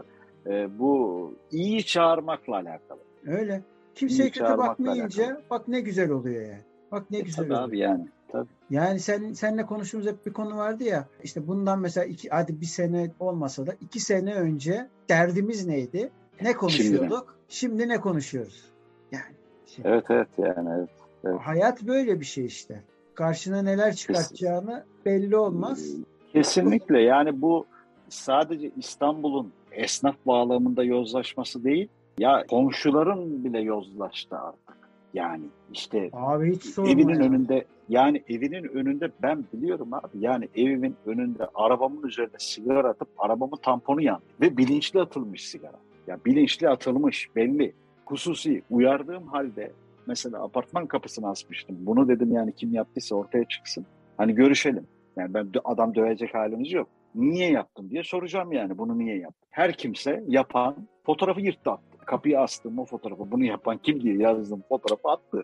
e, 0.47 0.79
bu 0.79 1.33
iyi 1.51 1.85
çağırmakla 1.85 2.55
alakalı. 2.55 2.99
Öyle. 3.27 3.61
Kimseye 3.95 4.23
İyi 4.29 4.31
kötü 4.31 4.57
bakmayınca 4.57 5.23
alakalı. 5.23 5.43
bak 5.49 5.67
ne 5.67 5.81
güzel 5.81 6.09
oluyor 6.11 6.41
yani. 6.41 6.61
Bak 6.91 7.03
ne 7.11 7.17
E, 7.17 7.21
güzel 7.21 7.43
tabii 7.43 7.53
oluyor. 7.53 7.67
abi 7.69 7.79
yani. 7.79 8.07
Tabii. 8.31 8.47
Yani 8.69 8.99
sen 8.99 9.33
seninle 9.33 9.65
konuştuğumuz 9.65 10.07
hep 10.07 10.25
bir 10.25 10.33
konu 10.33 10.57
vardı 10.57 10.83
ya. 10.83 11.05
İşte 11.23 11.47
bundan 11.47 11.79
mesela 11.79 12.05
iki, 12.05 12.29
hadi 12.29 12.61
bir 12.61 12.65
sene 12.65 13.11
olmasa 13.19 13.67
da 13.67 13.73
iki 13.81 13.99
sene 13.99 14.35
önce 14.35 14.87
derdimiz 15.09 15.67
neydi? 15.67 16.09
Ne 16.41 16.53
konuşuyorduk? 16.53 17.35
Şimdi, 17.49 17.89
ne 17.89 18.01
konuşuyoruz? 18.01 18.65
Yani 19.11 19.35
şimdi 19.65 19.87
Evet 19.87 20.05
evet 20.09 20.27
yani. 20.37 20.69
Evet. 20.77 20.89
Evet. 21.25 21.39
hayat 21.39 21.83
böyle 21.83 22.19
bir 22.19 22.25
şey 22.25 22.45
işte. 22.45 22.83
Karşına 23.15 23.61
neler 23.61 23.95
çıkartacağını 23.95 24.85
belli 25.05 25.37
olmaz. 25.37 25.87
Kesinlikle 26.33 27.01
yani 27.01 27.41
bu 27.41 27.65
sadece 28.09 28.71
İstanbul'un 28.77 29.51
esnaf 29.71 30.15
bağlamında 30.25 30.83
yozlaşması 30.83 31.63
değil. 31.63 31.87
Ya 32.17 32.43
komşuların 32.49 33.43
bile 33.43 33.59
yozlaştı 33.59 34.37
artık. 34.37 34.75
Yani 35.13 35.43
işte 35.73 36.09
Abi 36.13 36.55
hiç 36.55 36.77
evinin 36.77 37.19
ya. 37.19 37.25
önünde 37.25 37.65
yani 37.89 38.23
evinin 38.29 38.63
önünde 38.63 39.11
ben 39.23 39.45
biliyorum 39.53 39.93
abi 39.93 40.17
yani 40.19 40.49
evimin 40.55 40.95
önünde 41.05 41.47
arabamın 41.55 42.07
üzerine 42.07 42.35
sigara 42.37 42.89
atıp 42.89 43.07
arabamın 43.17 43.57
tamponu 43.57 44.01
yandı 44.01 44.23
ve 44.41 44.57
bilinçli 44.57 45.01
atılmış 45.01 45.47
sigara. 45.49 45.79
Ya 46.07 46.17
bilinçli 46.25 46.69
atılmış 46.69 47.29
belli. 47.35 47.73
Hususi 48.05 48.63
uyardığım 48.69 49.27
halde 49.27 49.71
mesela 50.07 50.43
apartman 50.43 50.85
kapısını 50.87 51.29
asmıştım. 51.29 51.75
Bunu 51.79 52.07
dedim 52.07 52.31
yani 52.31 52.55
kim 52.55 52.73
yaptıysa 52.73 53.15
ortaya 53.15 53.43
çıksın. 53.45 53.85
Hani 54.17 54.35
görüşelim. 54.35 54.87
Yani 55.17 55.33
ben 55.33 55.51
adam 55.63 55.95
dövecek 55.95 56.35
halimiz 56.35 56.73
yok. 56.73 56.87
Niye 57.15 57.51
yaptın 57.51 57.89
diye 57.89 58.03
soracağım 58.03 58.51
yani 58.51 58.77
bunu 58.77 58.99
niye 58.99 59.17
yaptın? 59.17 59.47
Her 59.51 59.73
kimse 59.73 60.23
yapan 60.27 60.75
fotoğrafı 61.05 61.41
yırttı 61.41 61.71
attı. 61.71 61.97
Kapıya 62.05 62.41
astım 62.41 62.79
o 62.79 62.85
fotoğrafı 62.85 63.31
bunu 63.31 63.43
yapan 63.45 63.77
kim 63.77 64.01
diye 64.01 64.17
yazdım 64.17 64.63
fotoğrafı 64.69 65.09
attı. 65.09 65.43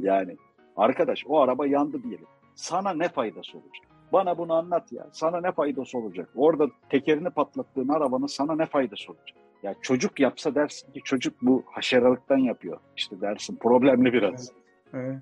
Yani 0.00 0.36
arkadaş 0.76 1.24
o 1.28 1.40
araba 1.40 1.66
yandı 1.66 2.02
diyelim. 2.02 2.26
Sana 2.54 2.90
ne 2.90 3.08
faydası 3.08 3.58
olacak? 3.58 3.86
Bana 4.12 4.38
bunu 4.38 4.54
anlat 4.54 4.92
ya. 4.92 5.06
Sana 5.12 5.40
ne 5.40 5.52
faydası 5.52 5.98
olacak? 5.98 6.28
Orada 6.36 6.66
tekerini 6.88 7.30
patlattığın 7.30 7.88
arabanın 7.88 8.26
sana 8.26 8.56
ne 8.56 8.66
faydası 8.66 9.12
olacak? 9.12 9.38
Ya 9.66 9.74
çocuk 9.82 10.20
yapsa 10.20 10.54
dersin 10.54 10.92
ki 10.92 11.00
çocuk 11.04 11.42
bu 11.42 11.62
haşeralıktan 11.66 12.38
yapıyor. 12.38 12.78
İşte 12.96 13.20
dersin 13.20 13.56
problemli 13.56 14.12
biraz. 14.12 14.52
Evet. 14.94 15.18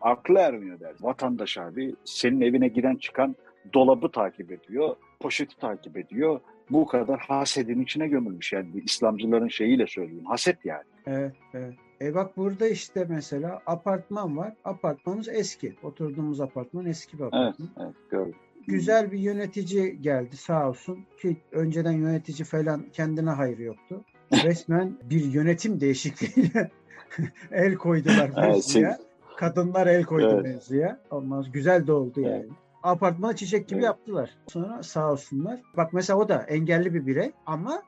Aklı 0.00 0.38
ermiyor 0.38 0.80
dersin. 0.80 1.04
Vatandaş 1.04 1.58
abi 1.58 1.94
senin 2.04 2.40
evine 2.40 2.68
giren 2.68 2.96
çıkan 2.96 3.36
dolabı 3.74 4.10
takip 4.10 4.52
ediyor, 4.52 4.96
poşeti 5.20 5.58
takip 5.58 5.96
ediyor. 5.96 6.40
Bu 6.70 6.86
kadar 6.86 7.20
hasedin 7.20 7.82
içine 7.82 8.08
gömülmüş 8.08 8.52
yani 8.52 8.68
İslamcıların 8.84 9.48
şeyiyle 9.48 9.86
söylüyorum. 9.86 10.26
Haset 10.26 10.64
yani. 10.64 10.84
Evet, 11.06 11.32
evet. 11.54 11.74
E 12.00 12.14
bak 12.14 12.36
burada 12.36 12.68
işte 12.68 13.06
mesela 13.08 13.62
apartman 13.66 14.36
var. 14.36 14.52
Apartmanımız 14.64 15.28
eski. 15.28 15.74
Oturduğumuz 15.82 16.40
apartman 16.40 16.86
eski 16.86 17.18
bir 17.18 17.22
Evet, 17.22 17.34
apartman. 17.34 17.68
evet 17.80 18.10
gördüm. 18.10 18.34
Güzel 18.66 19.12
bir 19.12 19.18
yönetici 19.18 20.02
geldi 20.02 20.36
sağ 20.36 20.68
olsun 20.68 21.06
ki 21.20 21.36
önceden 21.52 21.92
yönetici 21.92 22.44
falan 22.44 22.86
kendine 22.92 23.30
hayrı 23.30 23.62
yoktu. 23.62 24.04
Resmen 24.32 24.98
bir 25.10 25.24
yönetim 25.24 25.80
değişikliğiyle 25.80 26.70
el 27.50 27.74
koydular 27.74 28.30
Evet, 28.36 28.36
mevzuya. 28.36 28.98
Kadınlar 29.36 29.86
el 29.86 30.04
koydu 30.04 30.30
Evet. 30.32 30.42
mevzuya. 30.44 31.00
Sonra 31.10 31.44
güzel 31.52 31.86
de 31.86 31.92
oldu 31.92 32.20
yani. 32.20 32.34
Evet. 32.34 32.50
Apartmanı 32.82 33.36
çiçek 33.36 33.68
gibi 33.68 33.76
Evet. 33.78 33.84
yaptılar. 33.84 34.30
Sonra 34.48 34.82
sağ 34.82 35.12
olsunlar. 35.12 35.60
Bak 35.76 35.92
mesela 35.92 36.18
o 36.18 36.28
da 36.28 36.42
engelli 36.42 36.94
bir 36.94 37.06
birey 37.06 37.32
ama 37.46 37.82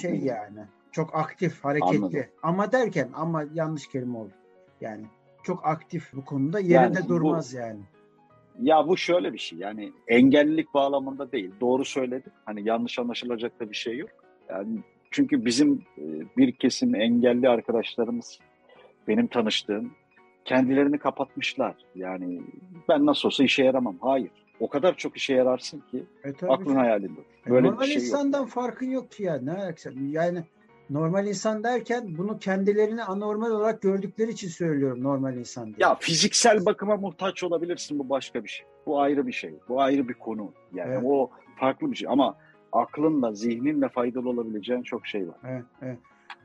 şey 0.00 0.16
yani 0.16 0.58
çok 0.92 1.14
aktif, 1.14 1.64
hareketli. 1.64 1.96
Anladım. 1.96 2.24
Ama 2.42 2.72
derken 2.72 3.08
ama 3.14 3.44
yanlış 3.54 3.86
kelime 3.88 4.18
oldu. 4.18 4.32
Yani 4.80 5.04
çok 5.42 5.66
aktif 5.66 6.12
bu 6.12 6.24
konuda 6.24 6.60
yerinde 6.60 6.76
Yani 6.98 7.04
bu- 7.04 7.08
durmaz 7.08 7.52
yani. 7.52 7.80
Ya 8.60 8.88
bu 8.88 8.96
şöyle 8.96 9.32
bir 9.32 9.38
şey 9.38 9.58
yani 9.58 9.92
engellilik 10.08 10.74
bağlamında 10.74 11.32
değil. 11.32 11.50
Doğru 11.60 11.84
söyledik. 11.84 12.32
Hani 12.44 12.68
yanlış 12.68 12.98
anlaşılacak 12.98 13.60
da 13.60 13.70
bir 13.70 13.76
şey 13.76 13.96
yok. 13.98 14.10
Yani 14.48 14.78
çünkü 15.10 15.44
bizim 15.44 15.82
e, 15.98 16.02
bir 16.36 16.52
kesim 16.52 16.94
engelli 16.94 17.48
arkadaşlarımız 17.48 18.38
benim 19.08 19.26
tanıştığım 19.26 19.92
kendilerini 20.44 20.98
kapatmışlar. 20.98 21.74
Yani 21.94 22.42
ben 22.88 23.06
nasıl 23.06 23.28
olsa 23.28 23.44
işe 23.44 23.64
yaramam. 23.64 23.96
Hayır. 24.00 24.30
O 24.60 24.68
kadar 24.68 24.96
çok 24.96 25.16
işe 25.16 25.34
yararsın 25.34 25.82
ki 25.90 26.02
E, 26.24 26.46
aklın 26.46 26.76
hayalinde. 26.76 27.20
E, 27.46 27.50
Böyle 27.50 27.66
normal 27.66 27.80
bir 27.80 27.86
şey 27.86 27.94
yok. 27.94 28.02
insandan 28.04 28.46
farkın 28.46 28.90
yok 28.90 29.10
ki 29.10 29.22
ya. 29.22 29.38
Ne 29.42 29.52
alakası? 29.52 29.92
Yani 30.10 30.42
normal 30.92 31.26
insan 31.26 31.64
derken 31.64 32.18
bunu 32.18 32.38
kendilerini 32.38 33.04
anormal 33.04 33.50
olarak 33.50 33.82
gördükleri 33.82 34.30
için 34.30 34.48
söylüyorum 34.48 35.02
normal 35.02 35.36
insan 35.36 35.66
diye. 35.66 35.76
Ya 35.78 35.96
fiziksel 36.00 36.66
bakıma 36.66 36.96
muhtaç 36.96 37.44
olabilirsin 37.44 37.98
bu 37.98 38.08
başka 38.08 38.44
bir 38.44 38.48
şey. 38.48 38.66
Bu 38.86 39.00
ayrı 39.00 39.26
bir 39.26 39.32
şey. 39.32 39.54
Bu 39.68 39.80
ayrı 39.80 40.08
bir 40.08 40.14
konu. 40.14 40.52
Yani 40.74 40.92
Evet. 40.92 41.02
o 41.06 41.30
farklı 41.60 41.90
bir 41.90 41.96
şey 41.96 42.08
ama 42.08 42.36
aklınla, 42.72 43.32
zihninle 43.32 43.88
faydalı 43.88 44.28
olabileceğin 44.28 44.82
çok 44.82 45.06
şey 45.06 45.28
var. 45.28 45.36
Evet, 45.44 45.64
evet. 45.82 45.98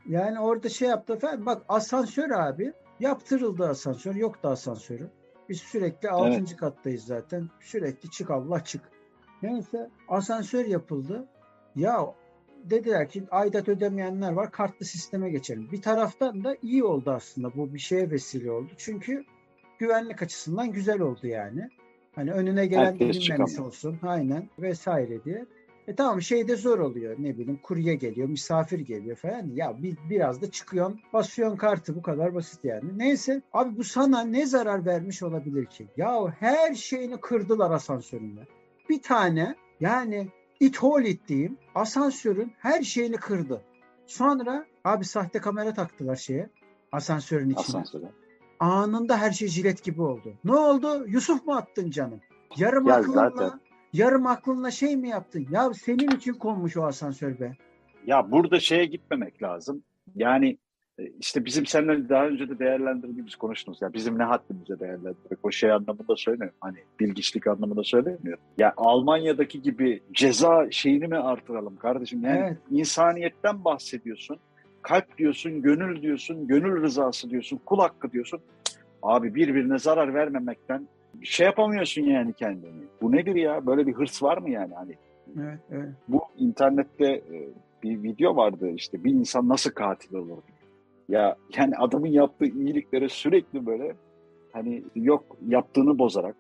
Yani 0.08 0.40
orada 0.40 0.70
şey 0.70 0.90
yaptı 0.90 1.14
efendim 1.14 1.46
bak 1.46 1.62
asansör 1.70 2.30
abi 2.30 2.74
yaptırıldı 3.00 3.70
asansör 3.70 4.16
yoktu 4.16 4.48
asansörü. 4.48 5.08
Biz 5.50 5.62
sürekli 5.62 6.10
6. 6.10 6.58
kattayız 6.58 7.04
zaten. 7.04 7.50
Sürekli 7.60 8.10
çık 8.10 8.32
Allah 8.32 8.64
çık. 8.64 8.82
Neyse 9.44 9.90
asansör 10.08 10.66
yapıldı. 10.66 11.28
Ya 11.76 12.06
dediler 12.70 13.10
ki 13.10 13.24
aidat 13.32 13.70
ödemeyenler 13.70 14.32
var 14.32 14.52
kartlı 14.52 14.86
sisteme 14.86 15.30
geçelim. 15.30 15.70
Bir 15.72 15.82
taraftan 15.82 16.44
da 16.44 16.58
iyi 16.62 16.84
oldu 16.84 17.12
aslında 17.12 17.56
bu 17.56 17.74
bir 17.74 17.80
şeye 17.80 18.12
vesile 18.12 18.52
oldu. 18.52 18.72
Çünkü 18.78 19.26
güvenlik 19.80 20.22
açısından 20.22 20.72
güzel 20.72 21.00
oldu 21.00 21.28
yani. 21.28 21.70
Hani 22.16 22.32
önüne 22.32 22.66
gelen 22.66 23.00
bilinmemiş 23.00 23.60
olsun 23.60 24.00
aynen 24.04 24.50
vesaire 24.60 25.24
diye. 25.24 25.46
E 25.88 25.96
tamam 25.96 26.22
şey 26.22 26.48
de 26.48 26.56
zor 26.56 26.80
oluyor 26.80 27.16
ne 27.20 27.38
bileyim 27.38 27.60
kurye 27.64 27.96
geliyor 27.96 28.30
misafir 28.30 28.80
geliyor 28.80 29.16
falan 29.18 29.50
ya 29.56 29.84
bir, 29.84 29.98
biraz 30.10 30.42
da 30.42 30.52
çıkıyorsun 30.52 31.00
basıyorsun 31.14 31.58
kartı 31.58 31.96
bu 31.96 32.02
kadar 32.02 32.36
basit 32.36 32.66
yani. 32.66 32.98
Neyse 32.98 33.42
abi 33.54 33.78
bu 33.78 33.84
sana 33.84 34.22
ne 34.22 34.46
zarar 34.46 34.86
vermiş 34.86 35.24
olabilir 35.24 35.66
ki? 35.66 35.88
Ya 35.98 36.36
her 36.40 36.74
şeyini 36.74 37.18
kırdılar 37.22 37.72
asansöründe. 37.72 38.42
Bir 38.90 39.02
tane 39.02 39.56
yani 39.80 40.28
ithol 40.60 41.04
ettiğim 41.04 41.58
asansörün 41.76 42.54
her 42.60 42.82
şeyini 42.82 43.16
kırdı. 43.16 43.62
Sonra 44.06 44.66
abi 44.84 45.06
sahte 45.06 45.40
kamera 45.40 45.74
taktılar 45.74 46.16
şeye 46.16 46.50
asansörün 46.92 47.50
içine. 47.50 47.60
Asansöre. 47.60 48.06
Anında 48.60 49.18
her 49.18 49.32
şey 49.32 49.48
jilet 49.48 49.84
gibi 49.84 50.02
oldu. 50.02 50.34
Ne 50.44 50.56
oldu? 50.56 51.06
Yusuf 51.08 51.46
mu 51.46 51.56
attın 51.56 51.90
canım? 51.92 52.22
Yarım 52.58 52.88
Ya 52.88 52.96
akılla 52.96 53.14
zaten- 53.14 53.60
Yarım 53.94 54.28
aklınla 54.28 54.72
şey 54.72 54.98
mi 54.98 55.10
yaptın? 55.10 55.48
Ya 55.52 55.74
senin 55.74 56.12
için 56.16 56.34
konmuş 56.34 56.78
o 56.78 56.84
asansör 56.84 57.40
be. 57.40 57.58
Ya 58.06 58.32
burada 58.32 58.60
şeye 58.60 58.86
gitmemek 58.86 59.44
lazım. 59.44 59.84
Yani 60.16 60.58
işte 61.20 61.46
bizim 61.46 61.66
seninle 61.66 62.10
daha 62.10 62.28
önce 62.28 62.50
de 62.50 62.60
değerlendirdiğimiz 62.60 63.36
konuştunuz. 63.36 63.82
Ya 63.82 63.94
bizim 63.94 64.20
ne 64.20 64.24
haddimize 64.24 64.80
değerlendirmek. 64.80 65.40
O 65.44 65.52
şey 65.52 65.72
anlamında 65.72 66.16
söylemiyorum. 66.16 66.58
Hani 66.62 66.78
bilgiçlik 67.00 67.48
anlamında 67.48 67.84
söylemiyorum. 67.84 68.44
Ya 68.58 68.74
Almanya'daki 68.78 69.62
gibi 69.62 70.04
ceza 70.14 70.72
şeyini 70.72 71.08
mi 71.08 71.18
artıralım 71.18 71.76
kardeşim? 71.76 72.24
Yani 72.24 72.40
evet. 72.40 72.58
insaniyetten 72.72 73.66
bahsediyorsun. 73.66 74.38
Kalp 74.82 75.18
diyorsun, 75.18 75.62
gönül 75.62 76.02
diyorsun, 76.02 76.48
gönül 76.48 76.82
rızası 76.82 77.30
diyorsun, 77.30 77.60
kul 77.66 77.80
hakkı 77.80 78.12
diyorsun. 78.12 78.40
Abi 79.04 79.36
birbirine 79.36 79.80
zarar 79.80 80.14
vermemekten 80.14 80.88
şey 81.24 81.46
yapamıyorsun 81.46 82.02
yani 82.02 82.34
kendini. 82.34 82.84
Bu 83.02 83.12
nedir 83.12 83.36
ya? 83.36 83.66
Böyle 83.66 83.88
bir 83.88 83.94
hırs 83.94 84.24
var 84.24 84.38
mı 84.38 84.50
yani? 84.50 84.74
Hani 84.74 84.96
Evet, 85.40 85.60
evet. 85.72 85.90
Bu 86.08 86.22
internette 86.38 87.06
e, 87.06 87.50
bir 87.84 88.04
video 88.04 88.36
vardı 88.36 88.70
işte 88.76 89.04
bir 89.04 89.12
insan 89.12 89.50
nasıl 89.50 89.72
katil 89.72 90.16
olur? 90.16 90.38
Ya 91.10 91.36
yani 91.58 91.76
adamın 91.78 92.08
yaptığı 92.08 92.46
iyiliklere 92.46 93.10
sürekli 93.10 93.66
böyle 93.66 93.96
hani 94.54 94.84
yok 94.96 95.38
yaptığını 95.48 96.00
bozarak 96.00 96.36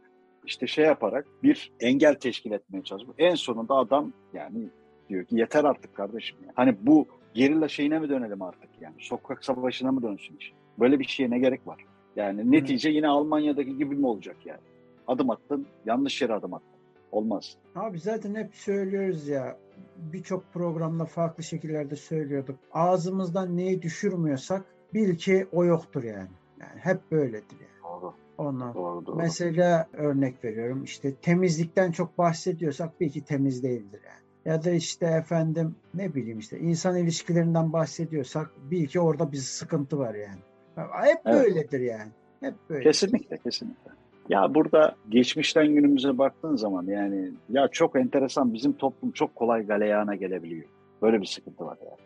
işte 0.45 0.67
şey 0.67 0.85
yaparak 0.85 1.25
bir 1.43 1.71
engel 1.79 2.15
teşkil 2.15 2.51
etmeye 2.51 2.83
çalışıyor. 2.83 3.13
En 3.17 3.35
sonunda 3.35 3.75
adam 3.75 4.13
yani 4.33 4.69
diyor 5.09 5.25
ki 5.25 5.35
yeter 5.35 5.63
artık 5.63 5.95
kardeşim. 5.95 6.37
Yani. 6.41 6.51
Hani 6.55 6.75
bu 6.81 7.07
gerilla 7.33 7.67
şeyine 7.67 7.99
mi 7.99 8.09
dönelim 8.09 8.41
artık 8.41 8.69
yani? 8.81 8.95
Sokak 8.99 9.45
savaşına 9.45 9.91
mı 9.91 10.03
dönsün 10.03 10.37
iş? 10.37 10.53
Böyle 10.79 10.99
bir 10.99 11.05
şeye 11.05 11.29
ne 11.29 11.39
gerek 11.39 11.67
var? 11.67 11.85
Yani 12.15 12.51
netice 12.51 12.89
yine 12.89 13.07
Almanya'daki 13.07 13.77
gibi 13.77 13.95
mi 13.95 14.07
olacak 14.07 14.35
yani? 14.45 14.59
Adım 15.07 15.29
attın, 15.29 15.67
yanlış 15.85 16.21
yere 16.21 16.33
adım 16.33 16.53
attın. 16.53 16.77
Olmaz. 17.11 17.57
Abi 17.75 17.99
zaten 17.99 18.35
hep 18.35 18.55
söylüyoruz 18.55 19.27
ya 19.27 19.57
birçok 19.97 20.53
programda 20.53 21.05
farklı 21.05 21.43
şekillerde 21.43 21.95
söylüyorduk. 21.95 22.59
Ağzımızdan 22.71 23.57
neyi 23.57 23.81
düşürmüyorsak 23.81 24.65
bil 24.93 25.15
ki 25.15 25.47
o 25.51 25.65
yoktur 25.65 26.03
yani. 26.03 26.29
Yani 26.59 26.79
hep 26.79 27.11
böyledir 27.11 27.57
yani. 27.59 28.01
Doğru. 28.01 28.13
Ondan. 28.37 28.73
Doğru, 28.73 29.05
doğru. 29.05 29.15
Mesela 29.15 29.87
örnek 29.93 30.43
veriyorum 30.43 30.83
işte 30.83 31.15
temizlikten 31.15 31.91
çok 31.91 32.17
bahsediyorsak 32.17 33.01
bil 33.01 33.09
ki 33.09 33.23
temiz 33.23 33.63
değildir 33.63 34.01
yani. 34.05 34.27
Ya 34.45 34.63
da 34.63 34.71
işte 34.71 35.05
efendim 35.05 35.75
ne 35.93 36.15
bileyim 36.15 36.39
işte 36.39 36.59
insan 36.59 36.97
ilişkilerinden 36.97 37.73
bahsediyorsak 37.73 38.51
bil 38.71 38.87
ki 38.87 38.99
orada 38.99 39.31
bir 39.31 39.37
sıkıntı 39.37 39.99
var 39.99 40.15
yani. 40.15 40.39
Hep 40.75 41.19
evet. 41.25 41.43
böyledir 41.43 41.79
yani. 41.79 42.11
Hep 42.39 42.53
böyle. 42.69 42.83
Kesinlikle, 42.83 43.37
kesinlikle. 43.37 43.91
Ya 44.29 44.55
burada 44.55 44.95
geçmişten 45.09 45.67
günümüze 45.67 46.17
baktığın 46.17 46.55
zaman 46.55 46.85
yani 46.85 47.31
ya 47.49 47.67
çok 47.67 47.95
enteresan 47.95 48.53
bizim 48.53 48.73
toplum 48.73 49.11
çok 49.11 49.35
kolay 49.35 49.65
galeyana 49.65 50.15
gelebiliyor. 50.15 50.65
Böyle 51.01 51.21
bir 51.21 51.25
sıkıntı 51.25 51.65
var 51.65 51.77
yani. 51.81 51.97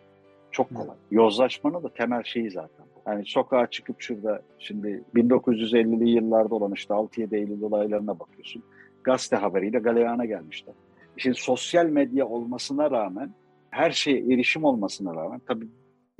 Çok 0.51 0.69
kolay. 0.69 0.87
Evet. 0.87 0.97
Yozlaşmanın 1.11 1.83
da 1.83 1.93
temel 1.93 2.23
şeyi 2.23 2.51
zaten. 2.51 2.85
Yani 3.07 3.23
sokağa 3.25 3.67
çıkıp 3.67 4.01
şurada 4.01 4.41
şimdi 4.59 5.03
1950'li 5.15 6.09
yıllarda 6.09 6.55
olan 6.55 6.71
işte 6.71 6.93
6-7 6.93 7.35
Eylül 7.35 7.61
olaylarına 7.61 8.19
bakıyorsun. 8.19 8.63
Gazete 9.03 9.35
haberiyle 9.35 9.79
galeyana 9.79 10.25
gelmişler. 10.25 10.75
Şimdi 11.17 11.37
sosyal 11.39 11.85
medya 11.85 12.27
olmasına 12.27 12.91
rağmen 12.91 13.31
her 13.69 13.91
şeye 13.91 14.33
erişim 14.33 14.63
olmasına 14.63 15.15
rağmen 15.15 15.41
tabii 15.47 15.67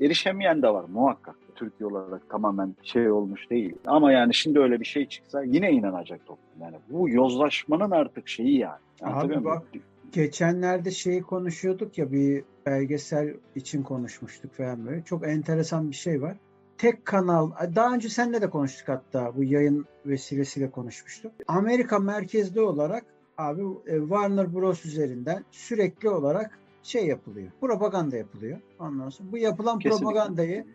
erişemeyen 0.01 0.61
de 0.61 0.69
var 0.69 0.85
muhakkak. 0.93 1.35
Türkiye 1.55 1.89
olarak 1.89 2.29
tamamen 2.29 2.75
şey 2.83 3.11
olmuş 3.11 3.49
değil. 3.49 3.75
Ama 3.85 4.11
yani 4.11 4.33
şimdi 4.33 4.59
öyle 4.59 4.79
bir 4.79 4.85
şey 4.85 5.07
çıksa 5.07 5.43
yine 5.43 5.71
inanacak 5.71 6.25
toplum. 6.25 6.61
Yani 6.61 6.75
bu 6.89 7.09
yozlaşmanın 7.09 7.91
artık 7.91 8.27
şeyi 8.27 8.57
yani. 8.57 8.79
Abi 9.01 9.43
bak 9.43 9.63
geçenlerde 10.11 10.91
şeyi 10.91 11.21
konuşuyorduk 11.21 11.97
ya 11.97 12.11
bir 12.11 12.43
belgesel 12.65 13.33
için 13.55 13.83
konuşmuştuk 13.83 14.53
falan 14.53 14.85
böyle. 14.85 15.03
Çok 15.03 15.27
enteresan 15.27 15.89
bir 15.89 15.95
şey 15.95 16.21
var. 16.21 16.37
Tek 16.77 17.05
kanal, 17.05 17.51
daha 17.75 17.93
önce 17.93 18.09
seninle 18.09 18.41
de 18.41 18.49
konuştuk 18.49 18.87
hatta 18.87 19.35
bu 19.35 19.43
yayın 19.43 19.85
vesilesiyle 20.05 20.71
konuşmuştuk. 20.71 21.31
Amerika 21.47 21.99
merkezli 21.99 22.61
olarak 22.61 23.05
abi 23.37 23.61
e, 23.87 23.99
Warner 23.99 24.55
Bros 24.55 24.85
üzerinden 24.85 25.45
sürekli 25.51 26.09
olarak 26.09 26.59
şey 26.83 27.07
yapılıyor. 27.07 27.51
Propaganda 27.61 28.17
yapılıyor. 28.17 28.59
Ondan 28.79 29.09
sonra 29.09 29.31
bu 29.31 29.37
yapılan 29.37 29.79
Kesinlikle. 29.79 30.05
propagandayı 30.05 30.65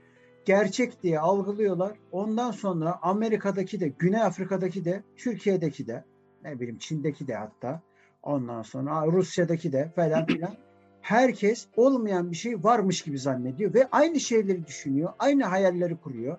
gerçek 0.45 1.03
diye 1.03 1.19
algılıyorlar. 1.21 1.99
Ondan 2.13 2.51
sonra 2.51 2.99
Amerika'daki 3.03 3.81
de, 3.81 3.89
Güney 3.99 4.23
Afrika'daki 4.23 4.85
de, 4.85 5.03
Türkiye'deki 5.17 5.87
de, 5.87 6.05
ne 6.45 6.61
bileyim 6.61 6.79
Çin'deki 6.79 7.29
de 7.29 7.35
hatta, 7.35 7.81
ondan 8.23 8.63
sonra 8.63 9.07
Rusya'daki 9.07 9.73
de 9.73 9.93
falan 9.97 10.27
filan. 10.27 10.55
Herkes 11.01 11.67
olmayan 11.77 12.31
bir 12.31 12.37
şey 12.37 12.65
varmış 12.65 13.03
gibi 13.03 13.19
zannediyor 13.19 13.75
ve 13.75 13.89
aynı 13.93 14.21
şeyleri 14.21 14.67
düşünüyor, 14.67 15.13
aynı 15.19 15.45
hayalleri 15.45 15.97
kuruyor, 15.97 16.39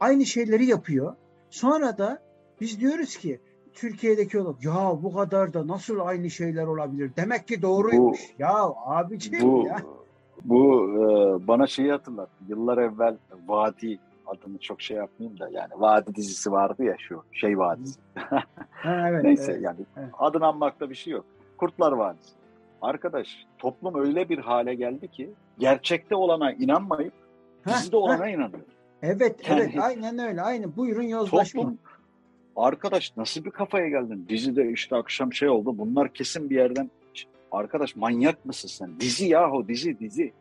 aynı 0.00 0.26
şeyleri 0.26 0.66
yapıyor. 0.66 1.16
Sonra 1.50 1.98
da 1.98 2.22
biz 2.60 2.80
diyoruz 2.80 3.16
ki 3.16 3.40
Türkiye'deki 3.76 4.38
olarak 4.38 4.64
ya 4.64 4.98
bu 5.02 5.14
kadar 5.14 5.54
da 5.54 5.68
nasıl 5.68 6.00
aynı 6.00 6.30
şeyler 6.30 6.66
olabilir? 6.66 7.10
Demek 7.16 7.48
ki 7.48 7.62
doğruymuş. 7.62 8.20
Bu, 8.38 8.42
ya 8.42 8.54
abiciğim 8.86 9.52
bu, 9.52 9.66
ya. 9.66 9.78
Bu 10.44 10.90
e, 10.90 11.06
bana 11.48 11.66
şeyi 11.66 11.90
hatırlattı. 11.90 12.44
Yıllar 12.48 12.78
evvel 12.78 13.16
Vadi 13.46 13.98
adını 14.26 14.58
çok 14.58 14.82
şey 14.82 14.96
yapmayayım 14.96 15.40
da 15.40 15.48
yani 15.52 15.72
Vadi 15.76 16.14
dizisi 16.14 16.52
vardı 16.52 16.84
ya 16.84 16.94
şu 16.98 17.22
şey 17.32 17.58
vadisi. 17.58 18.00
ha, 18.14 19.08
evet, 19.08 19.24
Neyse 19.24 19.52
evet, 19.52 19.62
yani 19.62 19.80
evet. 19.96 20.08
adını 20.18 20.46
anmakta 20.46 20.90
bir 20.90 20.94
şey 20.94 21.12
yok. 21.12 21.24
Kurtlar 21.58 21.92
Vadisi. 21.92 22.34
Arkadaş 22.82 23.46
toplum 23.58 24.04
öyle 24.04 24.28
bir 24.28 24.38
hale 24.38 24.74
geldi 24.74 25.08
ki 25.08 25.30
gerçekte 25.58 26.16
olana 26.16 26.52
inanmayıp 26.52 27.12
dizide 27.68 27.96
olana 27.96 28.28
inanıyor. 28.28 28.64
Evet 29.02 29.48
yani, 29.48 29.60
evet 29.60 29.74
aynen 29.82 30.18
öyle. 30.18 30.42
Aynı 30.42 30.76
buyurun 30.76 31.02
yozlaşma. 31.02 31.62
Toplum, 31.62 31.78
arkadaş 32.56 33.16
nasıl 33.16 33.44
bir 33.44 33.50
kafaya 33.50 33.88
geldin? 33.88 34.26
Dizide 34.28 34.72
işte 34.72 34.96
akşam 34.96 35.32
şey 35.32 35.48
oldu. 35.48 35.78
Bunlar 35.78 36.12
kesin 36.12 36.50
bir 36.50 36.56
yerden 36.56 36.90
Arkadaş 37.52 37.96
manyak 37.96 38.44
mısın 38.44 38.68
sen? 38.68 39.00
Dizi 39.00 39.26
yahu 39.28 39.68
dizi 39.68 39.98
dizi. 39.98 40.32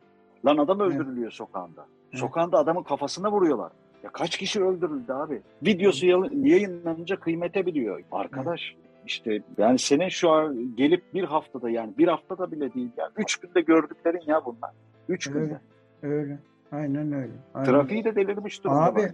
Lan 0.46 0.58
adam 0.58 0.80
öldürülüyor 0.80 1.28
evet. 1.28 1.34
sokağında. 1.34 1.86
Evet. 2.10 2.20
Sokağında 2.20 2.58
adamın 2.58 2.84
kafasına 2.84 3.32
vuruyorlar. 3.32 3.72
Ya 4.04 4.10
kaç 4.10 4.38
kişi 4.38 4.64
öldürüldü 4.64 5.14
abi? 5.14 5.42
Videosu 5.66 6.06
yayınlanınca 6.34 7.20
kıymete 7.20 7.66
biliyor. 7.66 8.04
Arkadaş 8.12 8.76
işte 9.06 9.42
yani 9.58 9.80
senin 9.80 10.10
şu 10.10 10.30
an 10.30 10.76
gelip 10.76 11.14
bir 11.14 11.24
haftada 11.24 11.70
yani 11.70 11.98
bir 11.98 12.08
haftada 12.08 12.52
bile 12.52 12.74
değil 12.74 12.90
ya. 12.98 13.10
Üç 13.18 13.36
günde 13.36 13.62
gördüklerin 13.62 14.24
ya 14.28 14.46
bunlar. 14.46 14.72
Üç 15.10 15.28
öyle, 15.28 15.40
günde. 15.40 15.60
Öyle. 16.04 16.40
Aynen 16.72 17.12
öyle. 17.12 17.32
Aynen. 17.54 17.72
Trafiği 17.72 18.04
de 18.04 18.16
delirmiş 18.16 18.64
durumda. 18.64 18.82
Abi 18.82 19.14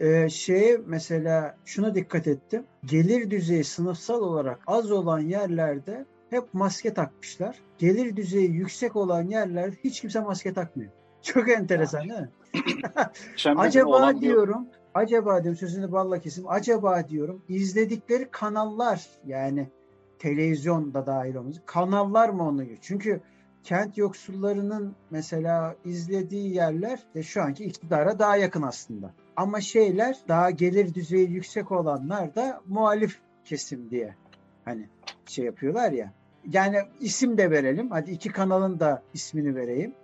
e, 0.00 0.28
şeye 0.28 0.80
mesela 0.86 1.56
şuna 1.64 1.94
dikkat 1.94 2.26
ettim. 2.26 2.64
Gelir 2.84 3.30
düzeyi 3.30 3.64
sınıfsal 3.64 4.22
olarak 4.22 4.60
az 4.66 4.90
olan 4.90 5.20
yerlerde 5.20 6.06
hep 6.30 6.54
maske 6.54 6.94
takmışlar. 6.94 7.56
Gelir 7.78 8.16
düzeyi 8.16 8.50
yüksek 8.50 8.96
olan 8.96 9.22
yerlerde 9.22 9.76
hiç 9.84 10.00
kimse 10.00 10.20
maske 10.20 10.52
takmıyor. 10.52 10.90
Çok 11.22 11.48
enteresan 11.48 12.08
değil 12.08 12.20
mi? 12.20 12.30
acaba 13.56 14.20
diyorum, 14.20 14.64
diyor. 14.64 14.80
acaba 14.94 15.42
diyorum 15.42 15.58
sözünü 15.58 15.92
balla 15.92 16.18
kesim. 16.18 16.48
Acaba 16.48 17.08
diyorum 17.08 17.42
izledikleri 17.48 18.28
kanallar 18.30 19.06
yani 19.26 19.68
televizyonda 20.18 21.06
dahil 21.06 21.34
olmuş 21.34 21.56
kanallar 21.66 22.28
mı 22.28 22.48
onu? 22.48 22.64
Çünkü 22.80 23.20
kent 23.62 23.98
yoksullarının 23.98 24.94
mesela 25.10 25.76
izlediği 25.84 26.54
yerler 26.54 27.00
de 27.14 27.22
şu 27.22 27.42
anki 27.42 27.64
iktidara 27.64 28.18
daha 28.18 28.36
yakın 28.36 28.62
aslında. 28.62 29.14
Ama 29.36 29.60
şeyler 29.60 30.16
daha 30.28 30.50
gelir 30.50 30.94
düzeyi 30.94 31.30
yüksek 31.30 31.72
olanlar 31.72 32.34
da 32.34 32.60
muhalif 32.66 33.18
kesim 33.44 33.90
diye 33.90 34.14
hani 34.64 34.88
şey 35.26 35.44
yapıyorlar 35.44 35.92
ya 35.92 36.12
yani 36.48 36.78
isim 37.00 37.38
de 37.38 37.50
verelim. 37.50 37.90
Hadi 37.90 38.10
iki 38.10 38.28
kanalın 38.32 38.80
da 38.80 39.02
ismini 39.14 39.56
vereyim. 39.56 39.94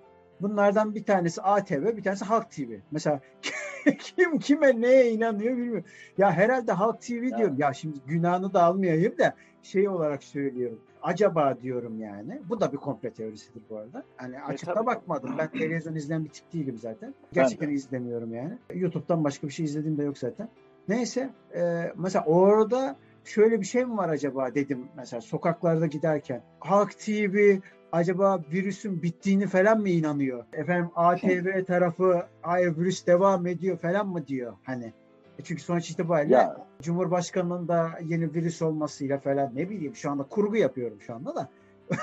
Bunlardan 0.40 0.94
bir 0.94 1.04
tanesi 1.04 1.42
ATV, 1.42 1.96
bir 1.96 2.02
tanesi 2.02 2.24
Halk 2.24 2.50
TV. 2.50 2.78
Mesela 2.90 3.20
kim 3.98 4.38
kime 4.38 4.80
neye 4.80 5.10
inanıyor 5.10 5.56
bilmiyorum. 5.56 5.84
Ya 6.18 6.32
herhalde 6.32 6.72
Halk 6.72 7.02
TV 7.02 7.12
ya. 7.12 7.38
diyorum. 7.38 7.56
Ya 7.58 7.72
şimdi 7.72 7.98
günahını 8.06 8.54
da 8.54 8.62
almayayım 8.62 9.18
da 9.18 9.34
şey 9.66 9.88
olarak 9.88 10.24
söylüyorum. 10.24 10.78
Acaba 11.02 11.58
diyorum 11.62 12.00
yani. 12.00 12.40
Bu 12.48 12.60
da 12.60 12.72
bir 12.72 12.76
komple 12.76 13.10
teorisidir 13.10 13.62
bu 13.70 13.76
arada. 13.76 14.04
Hani 14.16 14.42
açıkta 14.42 14.82
e, 14.82 14.86
bakmadım. 14.86 15.34
Ben 15.38 15.50
televizyon 15.50 15.94
izleyen 15.94 16.24
bir 16.24 16.30
tip 16.30 16.52
değilim 16.52 16.78
zaten. 16.78 17.14
Gerçekten 17.32 17.68
izlemiyorum 17.68 18.34
yani. 18.34 18.58
YouTube'dan 18.74 19.24
başka 19.24 19.46
bir 19.46 19.52
şey 19.52 19.64
izlediğim 19.64 19.98
de 19.98 20.02
yok 20.02 20.18
zaten. 20.18 20.48
Neyse. 20.88 21.30
E, 21.54 21.92
mesela 21.96 22.24
orada 22.24 22.96
şöyle 23.24 23.60
bir 23.60 23.66
şey 23.66 23.84
mi 23.84 23.96
var 23.96 24.08
acaba 24.08 24.54
dedim 24.54 24.88
mesela 24.96 25.20
sokaklarda 25.20 25.86
giderken. 25.86 26.42
Halk 26.60 26.98
TV 26.98 27.58
acaba 27.92 28.40
virüsün 28.52 29.02
bittiğini 29.02 29.46
falan 29.46 29.80
mı 29.80 29.88
inanıyor? 29.88 30.44
Efendim 30.52 30.90
ATV 30.94 31.64
tarafı 31.64 32.26
hayır 32.42 32.76
virüs 32.76 33.06
devam 33.06 33.46
ediyor 33.46 33.78
falan 33.78 34.08
mı 34.08 34.26
diyor 34.26 34.56
hani. 34.62 34.92
E 35.38 35.42
Çünkü 35.42 35.62
sonuç 35.62 35.90
itibariyle 35.90 36.34
Ya 36.34 36.56
Cumhurbaşkanının 36.82 37.68
da 37.68 37.90
yeni 38.04 38.34
virüs 38.34 38.62
olmasıyla 38.62 39.18
falan 39.18 39.50
ne 39.54 39.70
bileyim 39.70 39.96
şu 39.96 40.10
anda 40.10 40.22
kurgu 40.22 40.56
yapıyorum 40.56 41.00
şu 41.00 41.14
anda 41.14 41.34
da. 41.34 41.48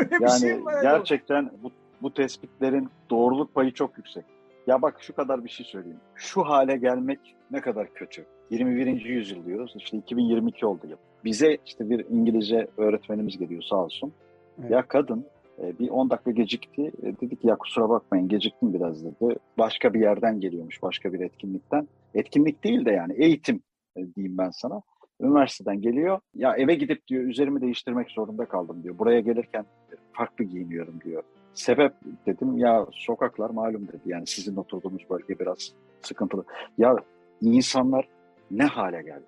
Öyle 0.00 0.10
bir 0.10 0.20
yani 0.20 0.40
şey 0.40 0.64
var. 0.64 0.82
gerçekten 0.82 1.50
bu, 1.62 1.70
bu 2.02 2.14
tespitlerin 2.14 2.88
doğruluk 3.10 3.54
payı 3.54 3.72
çok 3.72 3.98
yüksek. 3.98 4.24
Ya 4.66 4.82
bak 4.82 4.96
şu 5.00 5.14
kadar 5.14 5.44
bir 5.44 5.48
şey 5.48 5.66
söyleyeyim. 5.66 6.00
Şu 6.14 6.42
hale 6.44 6.76
gelmek 6.76 7.36
ne 7.50 7.60
kadar 7.60 7.94
kötü. 7.94 8.26
21. 8.50 9.04
yüzyıl 9.04 9.46
diyoruz. 9.46 9.74
İşte 9.76 9.96
2022 9.96 10.66
oldu 10.66 10.86
yıl. 10.86 10.96
Bize 11.24 11.58
işte 11.66 11.90
bir 11.90 12.06
İngilizce 12.10 12.68
öğretmenimiz 12.76 13.38
geliyor 13.38 13.62
sağ 13.62 13.76
olsun. 13.76 14.12
Evet. 14.60 14.70
Ya 14.70 14.82
kadın 14.82 15.24
e, 15.62 15.78
bir 15.78 15.88
10 15.90 16.10
dakika 16.10 16.30
gecikti. 16.30 16.82
E, 17.02 17.20
Dedi 17.20 17.36
ki 17.36 17.46
ya 17.46 17.56
kusura 17.56 17.88
bakmayın 17.88 18.28
geciktim 18.28 18.74
biraz 18.74 19.04
dedi. 19.04 19.36
Başka 19.58 19.94
bir 19.94 20.00
yerden 20.00 20.40
geliyormuş, 20.40 20.82
başka 20.82 21.12
bir 21.12 21.20
etkinlikten. 21.20 21.88
Etkinlik 22.14 22.64
değil 22.64 22.84
de 22.84 22.90
yani 22.90 23.12
eğitim 23.12 23.62
e, 23.96 24.14
diyeyim 24.14 24.38
ben 24.38 24.50
sana. 24.50 24.82
Üniversiteden 25.20 25.80
geliyor. 25.80 26.20
Ya 26.34 26.56
eve 26.56 26.74
gidip 26.74 27.08
diyor 27.08 27.24
üzerimi 27.24 27.60
değiştirmek 27.60 28.10
zorunda 28.10 28.44
kaldım 28.44 28.82
diyor. 28.82 28.98
Buraya 28.98 29.20
gelirken 29.20 29.64
farklı 30.12 30.44
giyiniyorum 30.44 31.00
diyor. 31.04 31.22
Sebep 31.54 31.92
dedim 32.26 32.58
ya 32.58 32.86
sokaklar 32.92 33.50
malum 33.50 33.88
dedi. 33.88 34.00
Yani 34.06 34.26
sizin 34.26 34.56
oturduğunuz 34.56 35.10
bölge 35.10 35.38
biraz 35.38 35.72
sıkıntılı. 36.02 36.44
Ya 36.78 36.96
insanlar 37.40 38.08
ne 38.50 38.64
hale 38.64 39.02
geldi? 39.02 39.24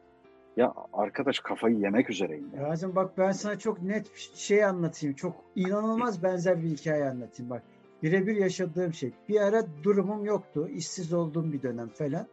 Ya 0.57 0.75
arkadaş 0.93 1.41
kafayı 1.41 1.77
yemek 1.79 2.11
üzereyim. 2.11 2.51
ya. 2.57 2.69
Yazım 2.69 2.97
bak 2.97 3.19
ben 3.19 3.33
sana 3.33 3.59
çok 3.59 3.83
net 3.83 4.15
bir 4.15 4.31
şey 4.35 4.65
anlatayım. 4.65 5.17
Çok 5.17 5.45
inanılmaz 5.57 6.23
benzer 6.23 6.63
bir 6.63 6.69
hikaye 6.69 7.05
anlatayım 7.05 7.51
bak. 7.51 7.63
Birebir 8.03 8.37
yaşadığım 8.37 8.93
şey. 8.95 9.11
Bir 9.29 9.41
ara 9.41 9.63
durumum 9.83 10.25
yoktu. 10.25 10.69
işsiz 10.69 11.13
olduğum 11.13 11.53
bir 11.53 11.63
dönem 11.63 11.89
falan. 11.89 12.27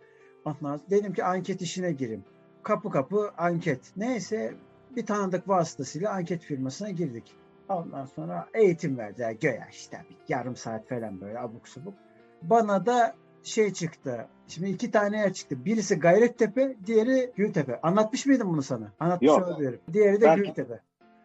Ondan 0.48 0.78
sonra 0.78 0.80
dedim 0.90 1.14
ki 1.14 1.24
anket 1.24 1.62
işine 1.62 1.92
gireyim. 1.92 2.24
Kapı 2.64 2.90
kapı 2.90 3.32
anket. 3.38 3.80
Neyse 3.98 4.54
bir 4.96 5.06
tanıdık 5.06 5.48
vasıtasıyla 5.48 6.12
anket 6.12 6.42
firmasına 6.42 6.90
girdik. 6.90 7.36
Ondan 7.70 8.06
sonra 8.06 8.48
eğitim 8.54 8.98
verdiler. 8.98 9.32
Göya 9.32 9.68
işte 9.72 10.02
bir 10.10 10.34
yarım 10.34 10.56
saat 10.56 10.90
falan 10.90 11.22
böyle 11.22 11.40
abuk 11.40 11.68
subuk. 11.68 11.94
Bana 12.42 12.86
da 12.86 13.16
şey 13.44 13.74
çıktı. 13.74 14.28
Şimdi 14.48 14.70
iki 14.70 14.92
tane 14.92 15.18
yer 15.18 15.34
çıktı. 15.34 15.66
Birisi 15.66 15.96
Gayrettepe, 15.96 16.76
diğeri 16.86 17.32
Gültepe. 17.36 17.82
Anlatmış 17.82 18.26
mıydım 18.26 18.50
bunu 18.50 18.62
sana? 18.62 18.92
Anlatmış 19.00 19.28
Yok. 19.28 19.48
olabilirim. 19.48 19.80
Diğeri 19.94 20.22
de 20.22 20.26
Belki. 20.26 20.44
Gültepe. 20.44 20.80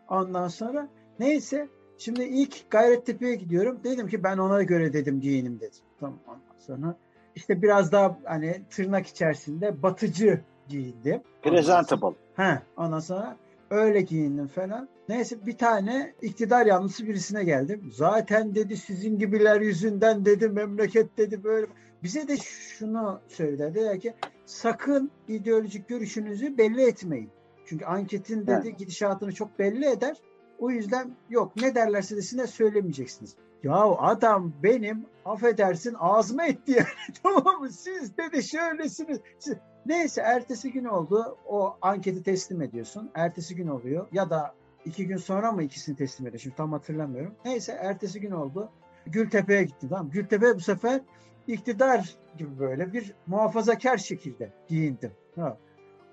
Ondan 0.09 0.49
sonra 0.49 0.89
neyse 1.19 1.69
şimdi 1.99 2.23
ilk 2.23 2.71
Gayrettepe'ye 2.71 3.35
gidiyorum. 3.35 3.81
Dedim 3.85 4.09
ki 4.09 4.25
ben 4.25 4.39
ona 4.39 4.63
göre 4.63 4.93
dedim 4.93 5.21
giyinim 5.21 5.61
dedim. 5.61 5.81
Tamam 6.01 6.19
ondan 6.27 6.59
sonra 6.59 6.97
işte 7.35 7.63
biraz 7.63 7.93
daha 7.93 8.19
hani 8.25 8.63
tırnak 8.71 9.07
içerisinde 9.07 9.83
batıcı 9.83 10.41
giyindim. 10.69 11.21
Presentable. 11.43 12.17
Ha, 12.37 12.63
ondan 12.77 13.01
sonra 13.01 13.37
öyle 13.71 14.01
giyindim 14.01 14.47
falan. 14.47 14.89
Neyse 15.09 15.47
bir 15.47 15.59
tane 15.59 16.15
iktidar 16.23 16.67
yanlısı 16.67 17.07
birisine 17.07 17.45
geldim. 17.45 17.91
Zaten 17.93 18.55
dedi 18.55 18.77
sizin 18.77 19.19
gibiler 19.19 19.61
yüzünden 19.61 20.25
dedi 20.25 20.49
memleket 20.49 21.19
dedi 21.19 21.45
böyle. 21.45 21.67
Bize 22.03 22.29
de 22.29 22.37
şunu 22.37 23.21
söyledi. 23.29 23.75
Dedi 23.75 24.01
ki 24.01 24.15
sakın 24.47 25.11
ideolojik 25.29 25.89
görüşünüzü 25.89 26.59
belli 26.59 26.83
etmeyin. 26.83 27.31
Çünkü 27.67 27.85
anketin 27.85 28.47
dedi 28.47 28.61
Evet. 28.67 28.79
gidişatını 28.79 29.33
çok 29.33 29.59
belli 29.59 29.87
eder. 29.87 30.17
O 30.59 30.71
yüzden 30.71 31.11
yok 31.31 31.53
ne 31.57 31.75
derlerse 31.75 32.17
desinler 32.17 32.47
söylemeyeceksiniz. 32.47 33.37
Ya 33.63 33.75
adam 33.99 34.53
benim 34.63 35.07
affedersin 35.25 35.97
ağzıma 35.99 36.47
etti 36.47 36.73
yani 36.73 36.87
tamam 37.23 37.61
mı? 37.61 37.71
Siz 37.71 38.17
dedi 38.19 38.43
şöylesiniz. 38.43 39.21
Siz... 39.39 39.57
Neyse 39.87 40.21
ertesi 40.21 40.73
gün 40.73 40.85
oldu. 40.85 41.39
O 41.47 41.77
anketi 41.83 42.23
teslim 42.23 42.63
ediyorsun. 42.63 43.11
Ertesi 43.15 43.57
gün 43.57 43.69
oluyor. 43.69 44.07
Ya 44.13 44.31
da 44.31 44.55
iki 44.85 45.07
gün 45.07 45.17
sonra 45.17 45.53
mı 45.53 45.63
ikisini 45.63 45.97
teslim 45.97 46.27
ediyor? 46.27 46.41
Şimdi 46.41 46.57
tam 46.57 46.73
hatırlamıyorum. 46.73 47.35
Neyse 47.45 47.79
ertesi 47.81 48.21
gün 48.21 48.31
oldu. 48.31 48.71
Gültepe'ye 49.07 49.65
gittim. 49.65 49.89
Tamam. 49.89 50.11
Gültepe 50.11 50.55
bu 50.55 50.61
sefer 50.61 51.01
iktidar 51.47 52.17
gibi 52.39 52.59
böyle 52.59 52.93
bir 52.93 53.15
muhafazakar 53.27 53.97
şekilde 53.97 54.53
giyindim. 54.69 55.13
Ha. 55.37 55.57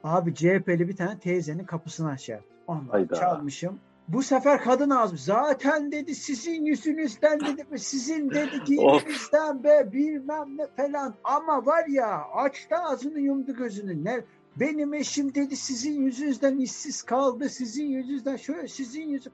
Abi 0.04 0.36
CHP'li 0.36 0.88
bir 0.88 0.96
tane 0.96 1.20
teyzenin 1.20 1.64
kapısını 1.64 2.10
açar. 2.10 2.42
Ondan 2.68 2.92
Hayda. 2.92 3.16
çalmışım. 3.16 3.80
Bu 4.14 4.24
sefer 4.24 4.62
kadın 4.62 4.90
ağzı. 4.90 5.18
Zaten 5.18 5.92
dedi 5.92 6.16
sizin 6.16 6.66
yüzünüzden 6.66 7.40
dedi 7.40 7.80
sizin 7.80 8.30
dedi 8.30 8.64
giyiminizden 8.66 9.64
be 9.64 9.90
bilmem 9.92 10.58
ne 10.58 10.68
falan. 10.68 11.16
Ama 11.24 11.66
var 11.66 11.86
ya 11.88 12.24
açtı 12.34 12.76
ağzını 12.76 13.20
yumdu 13.20 13.54
gözünü. 13.54 14.06
Ne 14.06 14.22
benim 14.56 14.94
eşim 14.94 15.36
dedi 15.36 15.56
sizin 15.56 16.02
yüzünüzden 16.02 16.58
işsiz 16.58 17.04
kaldı. 17.04 17.50
Sizin 17.50 17.86
yüzünüzden 17.86 18.36
şöyle 18.36 18.68
sizin 18.68 19.10
yüzü. 19.10 19.30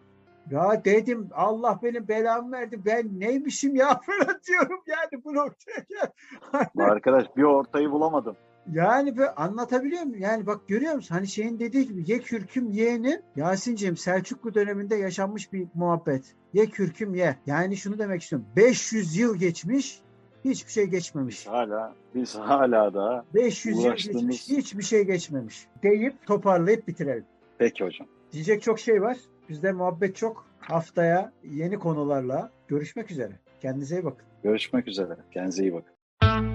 Ya 0.52 0.86
dedim 0.86 1.30
Allah 1.34 1.80
benim 1.84 2.08
belamı 2.08 2.52
verdi. 2.52 2.82
Ben 2.86 3.20
neymişim 3.20 3.76
ya 3.76 3.88
falan 4.06 4.40
diyorum 4.48 4.84
yani 4.88 5.24
bu 5.24 5.36
noktaya 5.36 5.86
gel. 5.90 6.10
Arkadaş 6.78 7.26
bir 7.38 7.44
ortayı 7.44 7.92
bulamadım. 7.92 8.36
Yani 8.74 9.18
böyle 9.18 9.30
anlatabiliyor 9.30 10.04
muyum? 10.04 10.22
Yani 10.22 10.46
bak 10.46 10.68
görüyor 10.68 10.94
musun? 10.94 11.16
Hani 11.16 11.28
şeyin 11.28 11.60
dediği 11.60 11.88
gibi 11.88 12.12
ye 12.12 12.20
kürküm 12.20 12.72
yeğenin 12.72 13.22
Yasin'ciğim 13.36 13.98
Selçuklu 13.98 14.54
döneminde 14.54 14.96
yaşanmış 14.96 15.54
bir 15.54 15.68
muhabbet. 15.74 16.24
Ye 16.54 16.66
kürküm 16.66 17.16
ye. 17.16 17.36
Yani 17.46 17.78
şunu 17.78 18.00
demek 18.00 18.22
istiyorum. 18.22 18.48
500 18.56 19.18
yıl 19.18 19.36
geçmiş 19.36 20.00
hiçbir 20.46 20.72
şey 20.72 20.86
geçmemiş. 20.86 21.48
Hala 21.48 21.94
biz 22.16 22.36
hala 22.36 22.94
da 22.94 23.26
500 23.34 23.78
yıl 23.78 23.84
Uğraştığımız- 23.86 24.22
geçmiş 24.22 24.50
hiçbir 24.58 24.84
şey 24.84 25.04
geçmemiş. 25.04 25.68
Deyip 25.84 26.26
toparlayıp 26.28 26.88
bitirelim. 26.88 27.26
peki 27.58 27.84
hocam. 27.84 28.08
Diyecek 28.32 28.62
çok 28.62 28.80
şey 28.80 29.02
var. 29.02 29.18
Bizde 29.50 29.72
muhabbet 29.72 30.16
çok. 30.16 30.46
Haftaya 30.60 31.32
yeni 31.44 31.80
konularla 31.80 32.52
görüşmek 32.68 33.12
üzere. 33.12 33.32
Kendinize 33.62 33.96
iyi 34.00 34.06
bakın. 34.06 34.26
Görüşmek 34.44 34.88
üzere. 34.88 35.18
Kendinize 35.32 35.64
iyi 35.64 35.74
bakın. 35.74 36.55